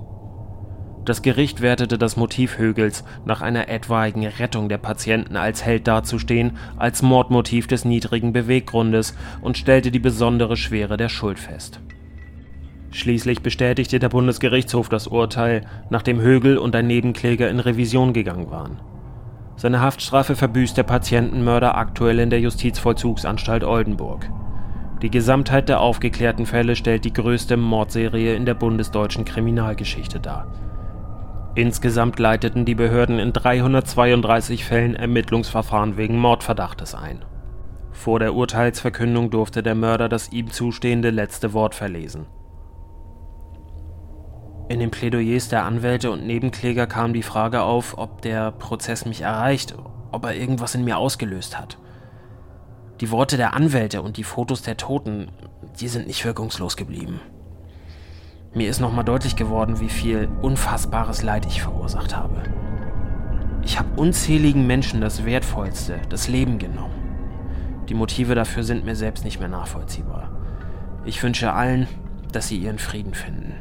das 1.03 1.23
Gericht 1.23 1.61
wertete 1.61 1.97
das 1.97 2.15
Motiv 2.15 2.59
Högels, 2.59 3.03
nach 3.25 3.41
einer 3.41 3.69
etwaigen 3.69 4.25
Rettung 4.25 4.69
der 4.69 4.77
Patienten 4.77 5.35
als 5.35 5.65
Held 5.65 5.87
dazustehen, 5.87 6.57
als 6.77 7.01
Mordmotiv 7.01 7.65
des 7.65 7.85
niedrigen 7.85 8.33
Beweggrundes 8.33 9.15
und 9.41 9.57
stellte 9.57 9.89
die 9.89 9.99
besondere 9.99 10.57
Schwere 10.57 10.97
der 10.97 11.09
Schuld 11.09 11.39
fest. 11.39 11.79
Schließlich 12.91 13.41
bestätigte 13.41 13.99
der 13.99 14.09
Bundesgerichtshof 14.09 14.89
das 14.89 15.07
Urteil, 15.07 15.65
nachdem 15.89 16.19
Högel 16.19 16.57
und 16.57 16.75
ein 16.75 16.87
Nebenkläger 16.87 17.49
in 17.49 17.59
Revision 17.59 18.13
gegangen 18.13 18.51
waren. 18.51 18.79
Seine 19.55 19.79
Haftstrafe 19.81 20.35
verbüßt 20.35 20.77
der 20.77 20.83
Patientenmörder 20.83 21.77
aktuell 21.77 22.19
in 22.19 22.29
der 22.29 22.41
Justizvollzugsanstalt 22.41 23.63
Oldenburg. 23.63 24.29
Die 25.01 25.09
Gesamtheit 25.09 25.67
der 25.69 25.79
aufgeklärten 25.79 26.45
Fälle 26.45 26.75
stellt 26.75 27.05
die 27.05 27.13
größte 27.13 27.57
Mordserie 27.57 28.35
in 28.35 28.45
der 28.45 28.53
bundesdeutschen 28.53 29.25
Kriminalgeschichte 29.25 30.19
dar. 30.19 30.47
Insgesamt 31.53 32.17
leiteten 32.17 32.63
die 32.63 32.75
Behörden 32.75 33.19
in 33.19 33.33
332 33.33 34.63
Fällen 34.63 34.95
Ermittlungsverfahren 34.95 35.97
wegen 35.97 36.17
Mordverdachtes 36.17 36.95
ein. 36.95 37.25
Vor 37.91 38.19
der 38.19 38.33
Urteilsverkündung 38.33 39.29
durfte 39.31 39.61
der 39.61 39.75
Mörder 39.75 40.07
das 40.07 40.31
ihm 40.31 40.49
zustehende 40.49 41.09
letzte 41.09 41.51
Wort 41.51 41.75
verlesen. 41.75 42.25
In 44.69 44.79
den 44.79 44.91
Plädoyers 44.91 45.49
der 45.49 45.65
Anwälte 45.65 46.11
und 46.11 46.25
Nebenkläger 46.25 46.87
kam 46.87 47.11
die 47.11 47.23
Frage 47.23 47.61
auf, 47.61 47.97
ob 47.97 48.21
der 48.21 48.53
Prozess 48.53 49.05
mich 49.05 49.19
erreicht, 49.19 49.75
ob 50.13 50.23
er 50.23 50.33
irgendwas 50.33 50.75
in 50.75 50.85
mir 50.85 50.97
ausgelöst 50.97 51.59
hat. 51.59 51.77
Die 53.01 53.11
Worte 53.11 53.35
der 53.35 53.53
Anwälte 53.53 54.01
und 54.01 54.15
die 54.15 54.23
Fotos 54.23 54.61
der 54.61 54.77
Toten, 54.77 55.29
die 55.81 55.89
sind 55.89 56.07
nicht 56.07 56.23
wirkungslos 56.23 56.77
geblieben. 56.77 57.19
Mir 58.53 58.69
ist 58.69 58.81
nochmal 58.81 59.05
deutlich 59.05 59.37
geworden, 59.37 59.79
wie 59.79 59.87
viel 59.87 60.27
unfassbares 60.41 61.23
Leid 61.23 61.45
ich 61.45 61.61
verursacht 61.61 62.17
habe. 62.17 62.35
Ich 63.63 63.79
habe 63.79 63.87
unzähligen 63.95 64.67
Menschen 64.67 64.99
das 64.99 65.23
Wertvollste, 65.23 65.99
das 66.09 66.27
Leben 66.27 66.59
genommen. 66.59 66.91
Die 67.87 67.93
Motive 67.93 68.35
dafür 68.35 68.63
sind 68.63 68.83
mir 68.83 68.97
selbst 68.97 69.23
nicht 69.23 69.39
mehr 69.39 69.47
nachvollziehbar. 69.47 70.31
Ich 71.05 71.23
wünsche 71.23 71.53
allen, 71.53 71.87
dass 72.33 72.49
sie 72.49 72.57
ihren 72.57 72.77
Frieden 72.77 73.13
finden. 73.13 73.53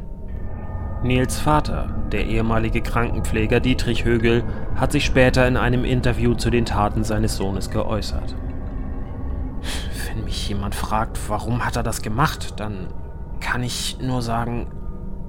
Nils 1.04 1.38
Vater, 1.38 1.94
der 2.10 2.26
ehemalige 2.26 2.82
Krankenpfleger 2.82 3.60
Dietrich 3.60 4.04
Högel, 4.04 4.42
hat 4.74 4.90
sich 4.90 5.04
später 5.04 5.46
in 5.46 5.56
einem 5.56 5.84
Interview 5.84 6.34
zu 6.34 6.50
den 6.50 6.64
Taten 6.64 7.04
seines 7.04 7.36
Sohnes 7.36 7.70
geäußert. 7.70 8.34
Wenn 10.08 10.24
mich 10.24 10.48
jemand 10.48 10.74
fragt, 10.74 11.16
warum 11.28 11.64
hat 11.64 11.76
er 11.76 11.84
das 11.84 12.02
gemacht, 12.02 12.58
dann 12.58 12.88
kann 13.38 13.62
ich 13.62 13.98
nur 14.00 14.20
sagen, 14.20 14.66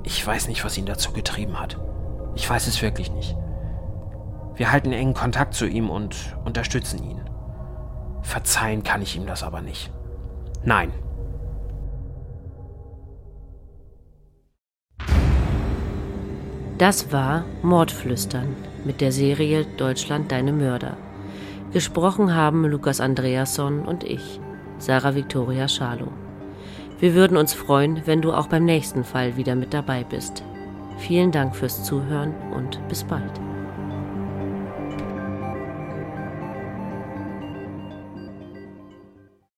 ich 0.03 0.25
weiß 0.25 0.47
nicht, 0.47 0.63
was 0.65 0.77
ihn 0.77 0.85
dazu 0.85 1.11
getrieben 1.11 1.59
hat. 1.59 1.77
Ich 2.35 2.49
weiß 2.49 2.67
es 2.67 2.81
wirklich 2.81 3.11
nicht. 3.11 3.35
Wir 4.55 4.71
halten 4.71 4.91
engen 4.91 5.13
Kontakt 5.13 5.53
zu 5.53 5.65
ihm 5.65 5.89
und 5.89 6.35
unterstützen 6.45 7.03
ihn. 7.03 7.21
Verzeihen 8.21 8.83
kann 8.83 9.01
ich 9.01 9.15
ihm 9.15 9.25
das 9.25 9.43
aber 9.43 9.61
nicht. 9.61 9.91
Nein. 10.63 10.91
Das 16.77 17.11
war 17.11 17.45
Mordflüstern 17.61 18.55
mit 18.85 19.01
der 19.01 19.11
Serie 19.11 19.65
Deutschland 19.77 20.31
deine 20.31 20.51
Mörder. 20.51 20.97
Gesprochen 21.73 22.35
haben 22.35 22.65
Lukas 22.65 22.99
Andreasson 22.99 23.85
und 23.85 24.03
ich, 24.03 24.39
Sarah 24.79 25.15
Victoria 25.15 25.67
Schalow. 25.67 26.11
Wir 27.01 27.15
würden 27.15 27.35
uns 27.35 27.55
freuen, 27.55 28.03
wenn 28.05 28.21
du 28.21 28.31
auch 28.31 28.45
beim 28.45 28.63
nächsten 28.63 29.03
Fall 29.03 29.35
wieder 29.35 29.55
mit 29.55 29.73
dabei 29.73 30.03
bist. 30.03 30.43
Vielen 30.99 31.31
Dank 31.31 31.55
fürs 31.55 31.83
Zuhören 31.83 32.35
und 32.53 32.79
bis 32.89 33.03
bald. 33.03 33.50